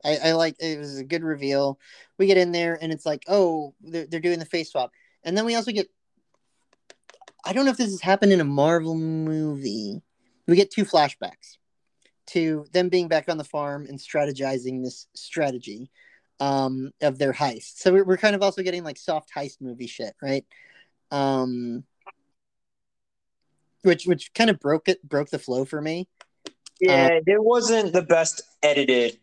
[0.05, 1.79] I, I like it was a good reveal.
[2.19, 4.91] We get in there and it's like, oh, they're, they're doing the face swap,
[5.25, 5.89] and then we also get.
[7.45, 10.03] I don't know if this has happened in a Marvel movie
[10.47, 11.59] we get two flashbacks
[12.29, 15.91] to them being back on the farm and strategizing this strategy
[16.41, 17.79] um, of their heist.
[17.79, 20.45] So we're, we're kind of also getting like soft heist movie shit, right?
[21.11, 21.85] Um,
[23.87, 26.09] which which kind of broke it broke the flow for me.
[26.81, 29.19] Yeah, um, it wasn't the best edited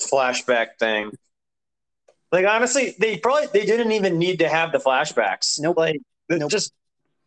[0.00, 1.12] flashback thing.
[2.32, 5.60] Like honestly, they probably they didn't even need to have the flashbacks.
[5.60, 5.76] Nope.
[5.76, 6.50] Like nope.
[6.50, 6.72] just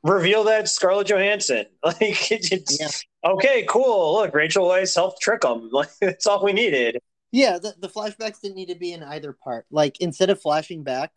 [0.03, 1.65] reveal that Scarlett Johansson.
[1.83, 3.31] Like, it's, yeah.
[3.31, 4.15] okay, cool.
[4.15, 5.69] Look, Rachel Weisz helped trick them.
[5.71, 6.99] Like, that's all we needed.
[7.31, 9.65] Yeah, the, the flashbacks didn't need to be in either part.
[9.71, 11.11] Like, instead of flashing back,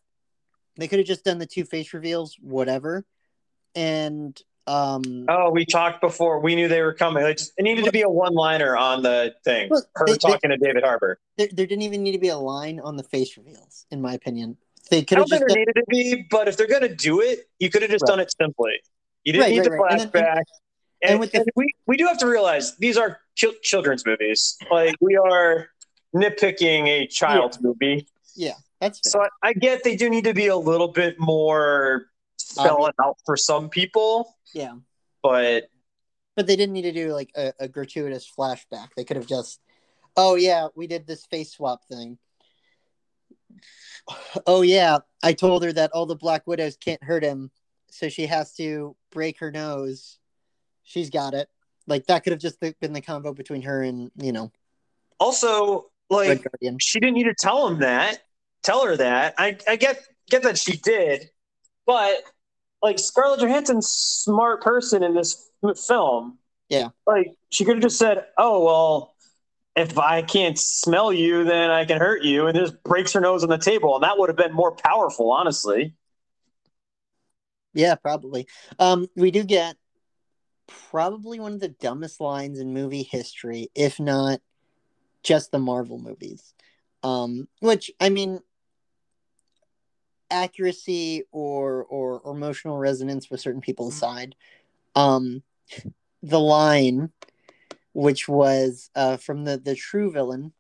[0.76, 3.04] they could have just done the two face reveals, whatever.
[3.74, 7.82] And um oh we talked before we knew they were coming it, just, it needed
[7.82, 10.84] to be a one liner on the thing well, her they, talking they, to david
[10.84, 14.02] harbour there, there, didn't even need to be a line on the face reveals in
[14.02, 14.58] my opinion
[14.90, 15.56] they could have just done...
[15.56, 18.08] needed to be, but if they're going to do it, you could have just right.
[18.08, 18.72] done it simply.
[19.24, 20.36] You didn't right, need right, the flashback.
[20.36, 20.44] And,
[21.02, 21.46] and, and, with the...
[21.54, 24.58] we, we do have to realize these are ch- children's movies.
[24.70, 25.68] Like we are
[26.14, 27.66] nitpicking a child's yeah.
[27.68, 28.08] movie.
[28.34, 29.10] Yeah, that's fair.
[29.10, 29.28] so.
[29.42, 32.06] I, I, get they do need to be a little bit more
[32.56, 34.36] Um, spell it out for some people.
[34.54, 34.74] Yeah,
[35.22, 35.68] but
[36.36, 38.88] but they didn't need to do like a, a gratuitous flashback.
[38.96, 39.60] They could have just,
[40.16, 42.18] oh yeah, we did this face swap thing
[44.46, 47.50] oh yeah, I told her that all the Black Widows can't hurt him,
[47.90, 50.18] so she has to break her nose.
[50.82, 51.48] She's got it.
[51.86, 54.52] Like that could have just been the combo between her and you know.
[55.18, 56.46] Also, like
[56.78, 58.20] she didn't need to tell him that.
[58.62, 59.34] Tell her that.
[59.38, 61.30] I I get get that she did,
[61.86, 62.22] but
[62.82, 65.50] like Scarlett Johansson's smart person in this
[65.86, 66.38] film.
[66.68, 66.88] Yeah.
[67.06, 69.14] Like she could have just said, "Oh well,
[69.76, 72.46] if I can't smell you, then I can hurt you.
[72.46, 73.94] And just breaks her nose on the table.
[73.94, 75.94] And that would have been more powerful, honestly.
[77.72, 78.48] Yeah, probably.
[78.78, 79.76] Um, we do get
[80.66, 84.40] probably one of the dumbest lines in movie history, if not
[85.22, 86.52] just the Marvel movies.
[87.02, 88.40] Um, which I mean,
[90.30, 94.34] accuracy or, or or emotional resonance with certain people aside,
[94.94, 95.42] um,
[96.22, 97.10] the line
[97.92, 100.52] which was uh, from the the true villain,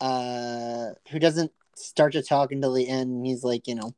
[0.00, 3.24] uh, who doesn't start to talk until the end.
[3.26, 3.94] He's like, you know,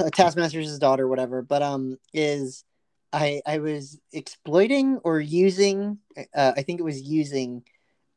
[0.00, 1.42] a Taskmaster's his daughter, whatever.
[1.42, 2.64] But um, is
[3.12, 5.98] I I was exploiting or using,
[6.34, 7.64] uh, I think it was using,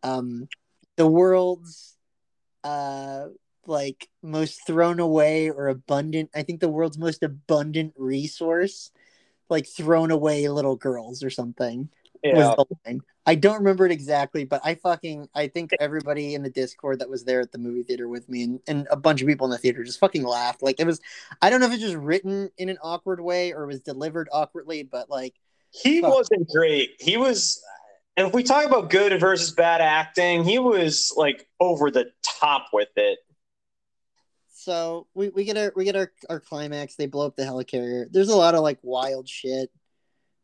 [0.03, 0.47] um,
[0.95, 1.95] the world's
[2.63, 3.27] uh
[3.67, 6.29] like most thrown away or abundant.
[6.35, 8.91] I think the world's most abundant resource
[9.49, 11.89] like thrown away little girls or something.
[12.23, 12.35] Yeah.
[12.35, 13.01] was the line.
[13.25, 17.09] I don't remember it exactly, but I fucking I think everybody in the Discord that
[17.09, 19.51] was there at the movie theater with me and, and a bunch of people in
[19.51, 20.63] the theater just fucking laughed.
[20.63, 20.99] Like it was
[21.41, 24.83] I don't know if it's just written in an awkward way or was delivered awkwardly,
[24.83, 25.35] but like
[25.71, 26.13] He Fuck.
[26.13, 26.91] wasn't great.
[26.99, 27.61] He was,
[28.15, 32.89] if we talk about good versus bad acting, he was like over the top with
[32.95, 33.19] it.
[34.67, 38.05] So we, we get our we get our, our climax, they blow up the helicarrier.
[38.11, 39.71] There's a lot of like wild shit.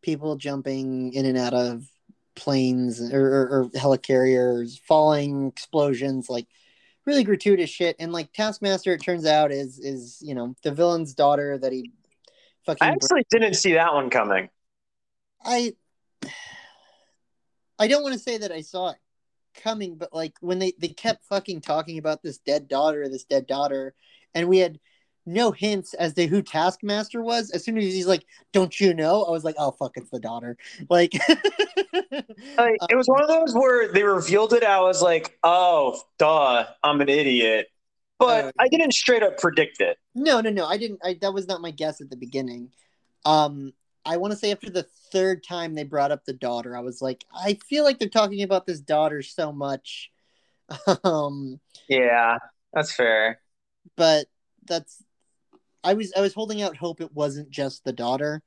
[0.02, 1.86] People jumping in and out of
[2.34, 6.48] planes or, or, or helicarriers, falling explosions, like
[7.06, 7.98] really gratuitous shit.
[8.00, 11.92] And like Taskmaster, it turns out is is you know the villain's daughter that he
[12.66, 12.88] fucking.
[12.88, 14.48] I actually didn't see that one coming.
[15.44, 15.74] I
[17.78, 18.98] I don't want to say that I saw it
[19.62, 23.48] coming, but like when they they kept fucking talking about this dead daughter, this dead
[23.48, 23.94] daughter,
[24.36, 24.80] and we had
[25.26, 27.50] no hints as to who Taskmaster was.
[27.52, 30.20] As soon as he's like, "Don't you know?" I was like, "Oh fuck, it's the
[30.20, 30.58] daughter."
[32.58, 34.64] Like, it was one of those where they revealed it.
[34.64, 37.68] I was like, oh, duh, I'm an idiot.
[38.20, 38.52] But Oh.
[38.60, 39.98] I didn't straight up predict it.
[40.16, 40.66] No, no, no.
[40.66, 41.00] I didn't.
[41.04, 42.72] I, that was not my guess at the beginning.
[43.26, 43.74] Um,
[44.06, 47.02] I want to say after the third time they brought up the daughter, I was
[47.02, 50.12] like, I feel like they're talking about this daughter so much.
[51.04, 52.38] Um, Yeah,
[52.72, 53.40] that's fair.
[53.96, 54.28] But
[54.66, 55.04] that's.
[55.84, 58.42] I was I was holding out hope it wasn't just the daughter,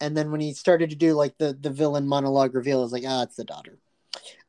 [0.00, 2.92] and then when he started to do like the the villain monologue reveal, I was
[2.92, 3.78] like, ah, it's the daughter.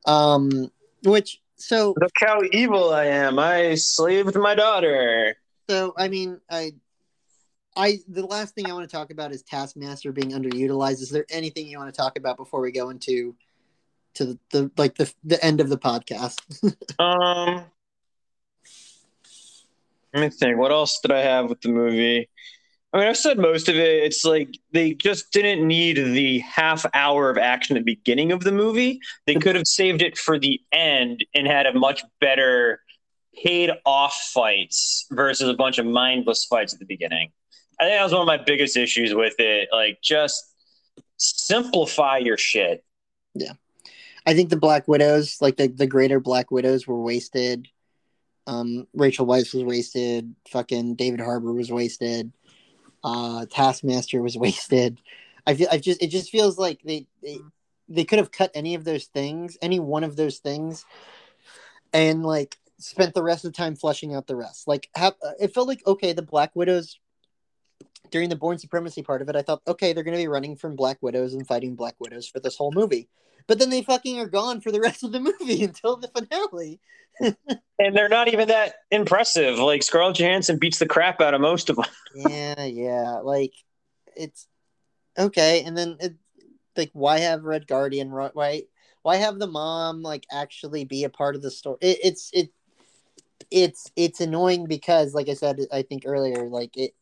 [0.06, 0.72] Um,
[1.04, 3.38] which so Look how evil I am.
[3.38, 5.36] I slaved my daughter.
[5.70, 6.74] So I mean, I,
[7.76, 11.02] I the last thing I want to talk about is Taskmaster being underutilized.
[11.02, 13.36] Is there anything you want to talk about before we go into
[14.16, 16.39] to the, the like the the end of the podcast?
[17.00, 17.66] Um,
[20.14, 20.57] let me think.
[20.57, 22.30] What else did I have with the movie?
[22.93, 24.03] I mean, I've said most of it.
[24.03, 28.43] It's like they just didn't need the half hour of action at the beginning of
[28.43, 28.99] the movie.
[29.26, 32.82] They could have saved it for the end and had a much better
[33.41, 37.32] paid off fights versus a bunch of mindless fights at the beginning.
[37.80, 39.70] I think that was one of my biggest issues with it.
[39.72, 40.43] Like, just
[41.16, 42.84] simplify your shit.
[43.34, 43.53] Yeah.
[44.26, 47.68] I think the Black Widows, like the the greater Black Widows, were wasted.
[48.48, 50.36] Um, Rachel Weisz was wasted.
[50.50, 52.32] Fucking David Harbour was wasted.
[53.04, 55.00] Uh, Taskmaster was wasted.
[55.46, 57.39] I feel I just it just feels like they they,
[57.89, 60.86] they could have cut any of those things, any one of those things,
[61.94, 64.68] and like spent the rest of the time fleshing out the rest.
[64.68, 67.00] Like have, it felt like okay, the Black Widows
[68.12, 70.56] during the Bourne Supremacy part of it, I thought okay, they're going to be running
[70.56, 73.08] from Black Widows and fighting Black Widows for this whole movie.
[73.48, 76.80] But then they fucking are gone for the rest of the movie until the finale.
[77.80, 79.58] And they're not even that impressive.
[79.58, 81.86] Like, Scarlett Johansson beats the crap out of most of them.
[82.16, 83.22] yeah, yeah.
[83.24, 83.54] Like
[84.16, 84.48] it's
[85.18, 86.14] okay, and then it,
[86.78, 88.12] like why have Red Guardian?
[88.12, 88.66] Why
[89.02, 91.80] why have the mom like actually be a part of the story?
[91.82, 92.50] It, it's it
[93.50, 96.94] it's it's annoying because, like I said, I think earlier, like it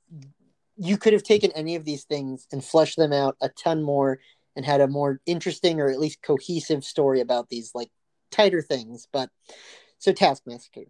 [0.78, 4.20] you could have taken any of these things and fleshed them out a ton more
[4.60, 7.90] and had a more interesting or at least cohesive story about these like
[8.30, 9.08] tighter things.
[9.10, 9.30] But
[10.00, 10.84] so Taskmaster,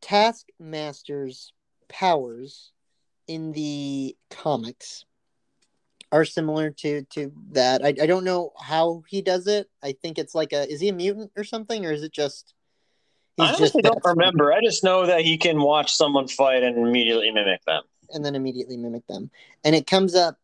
[0.00, 1.52] Taskmaster's
[1.90, 2.72] powers
[3.28, 5.04] in the comics
[6.10, 7.84] are similar to to that.
[7.84, 9.68] I, I don't know how he does it.
[9.82, 12.54] I think it's like a is he a mutant or something or is it just
[13.38, 14.54] I honestly don't remember.
[14.54, 17.82] I just know that he can watch someone fight and immediately mimic them.
[18.08, 19.30] and then immediately mimic them.
[19.64, 20.38] And it comes up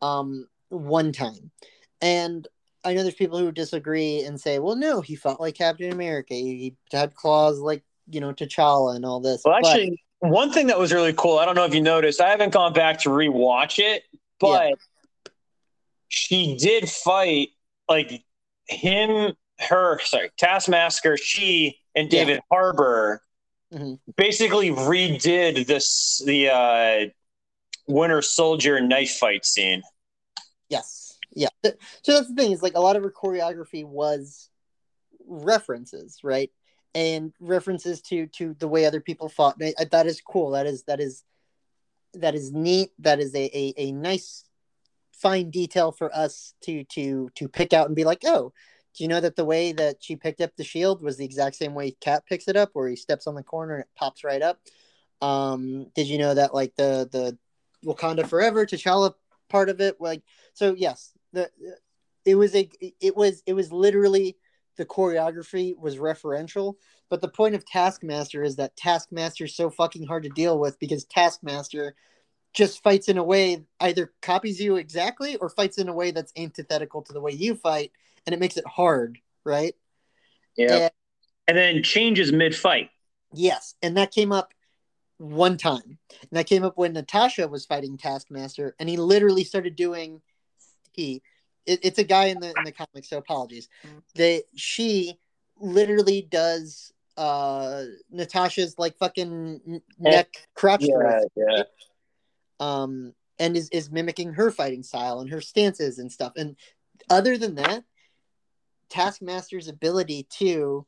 [0.00, 1.50] um one time.
[2.00, 2.46] And
[2.84, 6.34] I know there's people who disagree and say, well, no, he fought like Captain America.
[6.34, 9.42] He had claws like, you know, T'Challa and all this.
[9.44, 12.20] Well, But- actually, one thing that was really cool, I don't know if you noticed,
[12.20, 14.04] I haven't gone back to rewatch it,
[14.40, 14.74] but
[16.08, 17.48] she did fight
[17.88, 18.22] like
[18.68, 22.24] him, her, sorry, Taskmaster, she, and Yeah.
[22.24, 23.22] David Harbour
[23.72, 23.98] Mhm.
[24.16, 27.06] basically redid this the uh,
[27.86, 29.82] Winter Soldier knife fight scene.
[30.68, 31.03] Yes.
[31.34, 31.48] Yeah.
[31.62, 31.72] So
[32.14, 34.50] that's the thing is like a lot of her choreography was
[35.26, 36.50] references, right?
[36.94, 39.56] And references to to the way other people fought.
[39.60, 40.50] And I- that is cool.
[40.50, 41.24] That is that is
[42.14, 42.90] that is neat.
[43.00, 44.44] That is a, a, a nice
[45.12, 48.52] fine detail for us to to to pick out and be like, oh,
[48.96, 51.56] do you know that the way that she picked up the shield was the exact
[51.56, 54.22] same way Cap picks it up, where he steps on the corner and it pops
[54.22, 54.60] right up?
[55.20, 57.38] Um, did you know that like the the
[57.84, 59.14] Wakanda Forever T'Challa
[59.48, 60.22] part of it, like
[60.52, 61.50] so yes, the
[62.24, 62.68] it was a
[63.00, 64.36] it was it was literally
[64.76, 66.74] the choreography was referential,
[67.08, 70.78] but the point of Taskmaster is that Taskmaster is so fucking hard to deal with
[70.80, 71.94] because Taskmaster
[72.54, 76.32] just fights in a way either copies you exactly or fights in a way that's
[76.36, 77.92] antithetical to the way you fight
[78.26, 79.74] and it makes it hard, right?
[80.56, 80.74] Yeah.
[80.76, 80.90] And-
[81.46, 82.90] And then changes mid fight.
[83.32, 84.54] Yes, and that came up
[85.18, 85.98] one time.
[86.10, 90.22] And that came up when Natasha was fighting Taskmaster, and he literally started doing
[90.94, 91.22] he.
[91.66, 93.68] It, it's a guy in the in the comics, so apologies.
[94.14, 95.18] They she
[95.58, 101.62] literally does uh Natasha's like fucking neck crotch thrust, yeah.
[102.58, 106.32] um and is is mimicking her fighting style and her stances and stuff.
[106.36, 106.56] And
[107.08, 107.84] other than that,
[108.90, 110.86] Taskmaster's ability to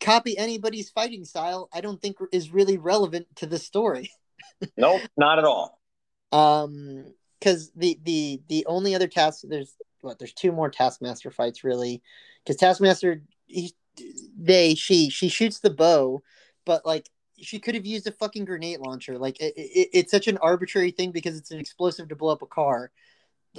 [0.00, 4.10] copy anybody's fighting style, I don't think is really relevant to the story.
[4.76, 5.80] Nope, not at all.
[6.30, 7.12] Um,
[7.44, 12.02] because the the the only other task there's what there's two more Taskmaster fights really,
[12.42, 13.74] because Taskmaster he
[14.38, 16.22] they she she shoots the bow,
[16.64, 19.18] but like she could have used a fucking grenade launcher.
[19.18, 22.42] Like it, it, it's such an arbitrary thing because it's an explosive to blow up
[22.42, 22.90] a car.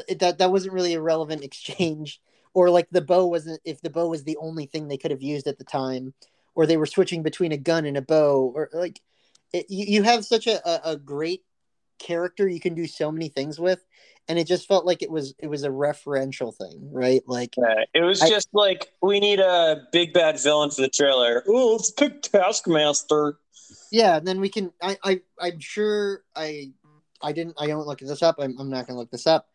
[0.07, 2.19] It- that that wasn't really a relevant exchange.
[2.53, 5.21] Or like the bow wasn't if the bow was the only thing they could have
[5.21, 6.13] used at the time,
[6.55, 9.01] or they were switching between a gun and a bow, or like
[9.53, 11.43] you, you have such a, a, a great
[11.99, 13.83] character you can do so many things with
[14.27, 17.83] and it just felt like it was it was a referential thing right like Yeah,
[17.93, 21.43] it was I- just like we need a big bad villain for the trailer.
[21.47, 23.37] Ooh, let's pick Taskmaster.
[23.91, 26.71] yeah and then we can i, I i'm sure i
[27.21, 29.47] i didn't i don't look this up i'm, I'm not gonna look this up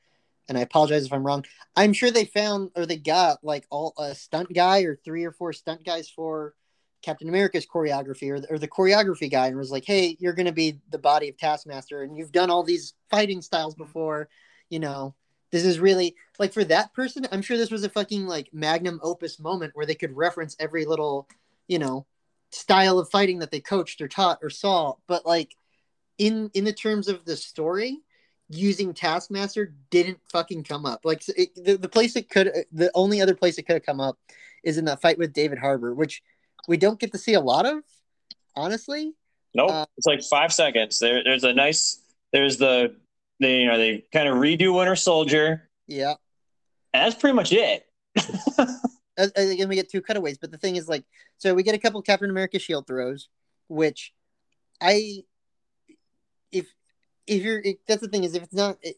[0.49, 1.45] and i apologize if i'm wrong
[1.77, 5.33] i'm sure they found or they got like all a stunt guy or three or
[5.33, 6.55] four stunt guys for
[7.03, 10.79] captain america's choreography or, or the choreography guy and was like hey you're gonna be
[10.91, 13.85] the body of taskmaster and you've done all these fighting styles mm-hmm.
[13.85, 14.29] before
[14.69, 15.15] you know
[15.51, 19.01] this is really like for that person i'm sure this was a fucking like magnum
[19.03, 21.29] opus moment where they could reference every little
[21.69, 22.07] you know
[22.51, 24.95] style of fighting that they coached or taught or saw.
[25.07, 25.55] But like
[26.19, 27.99] in in the terms of the story
[28.49, 31.05] using taskmaster didn't fucking come up.
[31.05, 34.01] Like it, the, the place it could the only other place it could have come
[34.01, 34.19] up
[34.63, 36.23] is in that fight with david harbour which
[36.71, 37.83] we don't get to see a lot of
[38.55, 39.13] honestly
[39.53, 41.01] Nope, Uh, it's like five seconds.
[41.01, 42.01] There, there's a nice.
[42.33, 42.95] There's the,
[43.41, 45.69] they, you know, they kind of redo Winter Soldier.
[45.89, 46.15] yeah
[46.95, 47.85] And that's pretty much it.
[49.37, 51.05] again we get two cutaways but the thing is like
[51.37, 53.29] so we get a couple captain america shield throws
[53.69, 54.15] which
[54.81, 55.23] i
[56.51, 56.67] if
[57.27, 58.97] if you're if, that's the thing is if it's not it,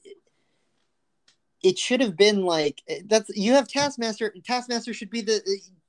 [1.62, 5.43] it should have been like that's you have taskmaster taskmaster should be the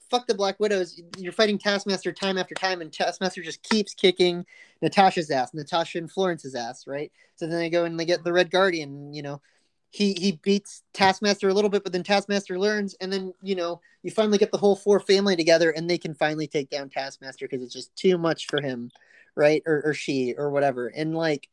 [0.10, 1.00] fuck the black widows.
[1.18, 4.46] You're fighting taskmaster time after time and taskmaster just keeps kicking
[4.82, 7.12] natasha's ass natasha and florence's ass right?
[7.36, 9.42] So then they go and they get the red guardian you know.
[9.90, 13.80] He he beats taskmaster a little bit but then taskmaster learns and then you know
[14.02, 17.48] you finally get the whole four family together and they can finally take down taskmaster
[17.48, 18.90] because it's just too much for him
[19.36, 19.64] right?
[19.66, 20.88] Or, or she or whatever.
[20.88, 21.50] And like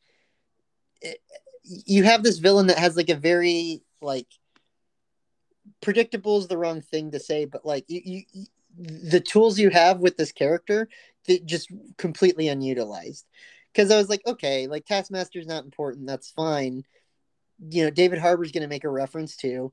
[1.01, 1.19] it,
[1.63, 4.27] you have this villain that has like a very like
[5.81, 8.45] predictable is the wrong thing to say but like you, you
[8.77, 10.87] the tools you have with this character
[11.27, 13.25] that just completely unutilized.
[13.73, 16.83] Because i was like okay like taskmaster's not important that's fine.
[17.59, 19.71] You know david harbour's going to make a reference to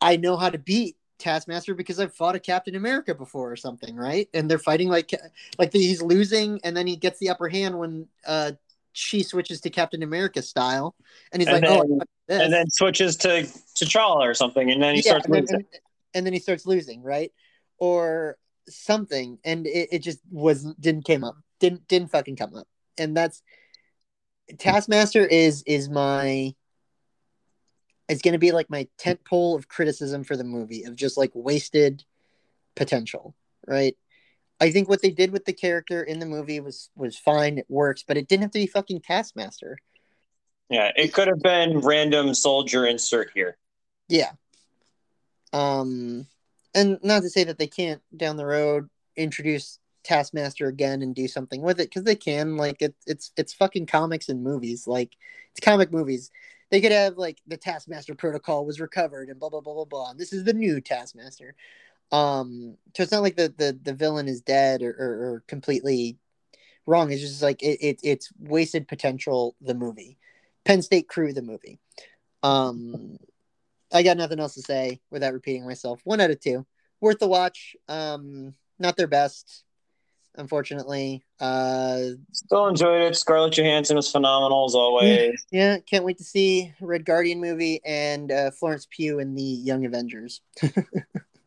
[0.00, 3.96] i know how to beat taskmaster because i've fought a captain america before or something
[3.96, 4.28] right?
[4.34, 5.10] And they're fighting like
[5.58, 8.52] like he's losing and then he gets the upper hand when uh
[8.92, 10.94] she switches to captain america style
[11.32, 12.00] and he's And like then- oh.
[12.30, 13.44] And then switches to
[13.76, 15.54] to T'Challa or something, and then he Yeah, starts and losing.
[15.56, 15.64] and,
[16.14, 17.32] and then he starts losing right
[17.78, 18.36] or
[18.68, 22.66] something and it, it just was didn't came up didn't didn't fucking come up
[22.98, 23.42] and that's
[24.58, 26.54] taskmaster is is my
[28.10, 31.16] it's going to be like my tent pole of criticism for the movie of just
[31.16, 32.04] like wasted
[32.74, 33.34] potential
[33.66, 33.96] right
[34.60, 37.66] i think what they did with the character in the movie was was fine it
[37.68, 39.78] works but it didn't have to be fucking taskmaster
[40.70, 43.56] Yeah, it could have been random soldier insert here.
[44.08, 44.32] Yeah.
[45.52, 46.26] Um,
[46.74, 51.26] and not to say that they can't down the road introduce Taskmaster again and do
[51.26, 52.56] something with it because they can.
[52.56, 54.86] Like it, it's it's fucking comics and movies.
[54.86, 55.12] Like
[55.52, 56.30] it's comic movies.
[56.70, 60.12] They could have like the Taskmaster protocol was recovered and blah blah blah blah blah.
[60.12, 61.54] This is the new Taskmaster.
[62.10, 66.18] Um, so it's not like the the, the villain is dead or, or, or completely
[66.86, 67.12] wrong.
[67.12, 69.54] It's just like it, it it's wasted potential.
[69.60, 70.18] The movie,
[70.64, 71.78] Penn State Crew, the movie.
[72.42, 73.18] Um,
[73.92, 76.00] I got nothing else to say without repeating myself.
[76.04, 76.66] One out of two,
[77.00, 77.76] worth the watch.
[77.88, 79.64] Um, not their best,
[80.36, 81.24] unfortunately.
[81.40, 82.00] Uh,
[82.32, 83.16] Still enjoyed it.
[83.16, 85.44] Scarlett Johansson was phenomenal as always.
[85.50, 89.84] yeah, can't wait to see Red Guardian movie and uh, Florence Pugh in the Young
[89.84, 90.40] Avengers.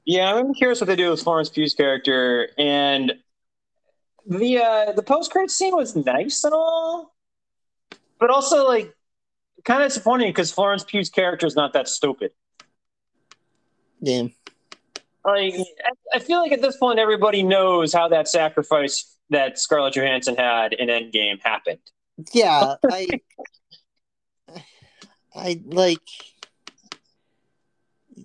[0.06, 3.14] Yeah, I'm curious what they do with Florence Pugh's character, and
[4.26, 7.14] the uh, the post credit scene was nice and all,
[8.20, 8.96] but also like
[9.64, 12.32] kind of disappointing because Florence Pugh's character is not that stupid.
[14.04, 14.34] Damn.
[15.24, 15.54] like
[16.14, 20.74] I feel like at this point everybody knows how that sacrifice that Scarlett Johansson had
[20.74, 21.80] in Endgame happened.
[22.34, 23.08] Yeah, I,
[25.36, 26.00] I like.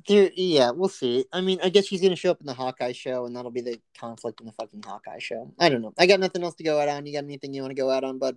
[0.08, 1.24] Yeah, we'll see.
[1.32, 3.60] I mean, I guess she's gonna show up in the Hawkeye show, and that'll be
[3.60, 5.52] the conflict in the fucking Hawkeye show.
[5.58, 5.94] I don't know.
[5.98, 7.06] I got nothing else to go out on.
[7.06, 8.36] You got anything you want to go out on, bud?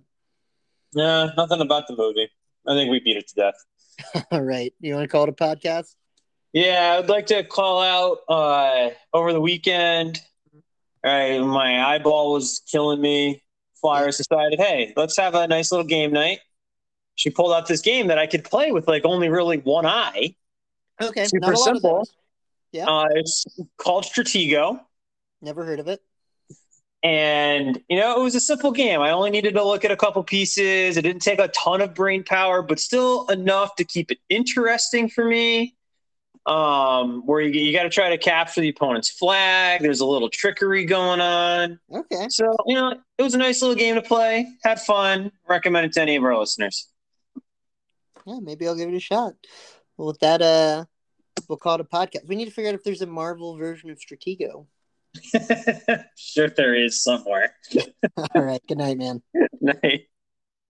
[0.92, 2.28] Yeah, nothing about the movie.
[2.66, 4.24] I think we beat it to death.
[4.32, 5.94] All right, you want to call it a podcast?
[6.52, 10.20] Yeah, I'd like to call out uh, over the weekend.
[11.04, 13.44] All right, my eyeball was killing me.
[13.80, 16.40] Flyers decided, hey, let's have a nice little game night.
[17.14, 20.34] She pulled out this game that I could play with like only really one eye.
[21.00, 22.08] Okay, Super not a lot of simple.
[22.72, 22.86] Yeah.
[22.86, 23.44] Uh, it's
[23.78, 24.80] called Stratego.
[25.42, 26.02] Never heard of it.
[27.02, 29.00] And, you know, it was a simple game.
[29.00, 30.98] I only needed to look at a couple pieces.
[30.98, 35.08] It didn't take a ton of brain power, but still enough to keep it interesting
[35.08, 35.76] for me.
[36.46, 39.82] Um, where you, you got to try to capture the opponent's flag.
[39.82, 41.78] There's a little trickery going on.
[41.92, 42.26] Okay.
[42.30, 44.46] So, you know, it was a nice little game to play.
[44.64, 45.32] Had fun.
[45.46, 46.88] Recommend it to any of our listeners.
[48.26, 49.34] Yeah, maybe I'll give it a shot.
[50.00, 50.86] Well, with that, uh,
[51.46, 52.26] we'll call it a podcast.
[52.26, 54.64] We need to figure out if there's a Marvel version of Stratego.
[56.16, 57.54] sure, there is somewhere.
[58.34, 58.62] All right.
[58.66, 59.22] Good night, man.
[59.60, 60.06] Night.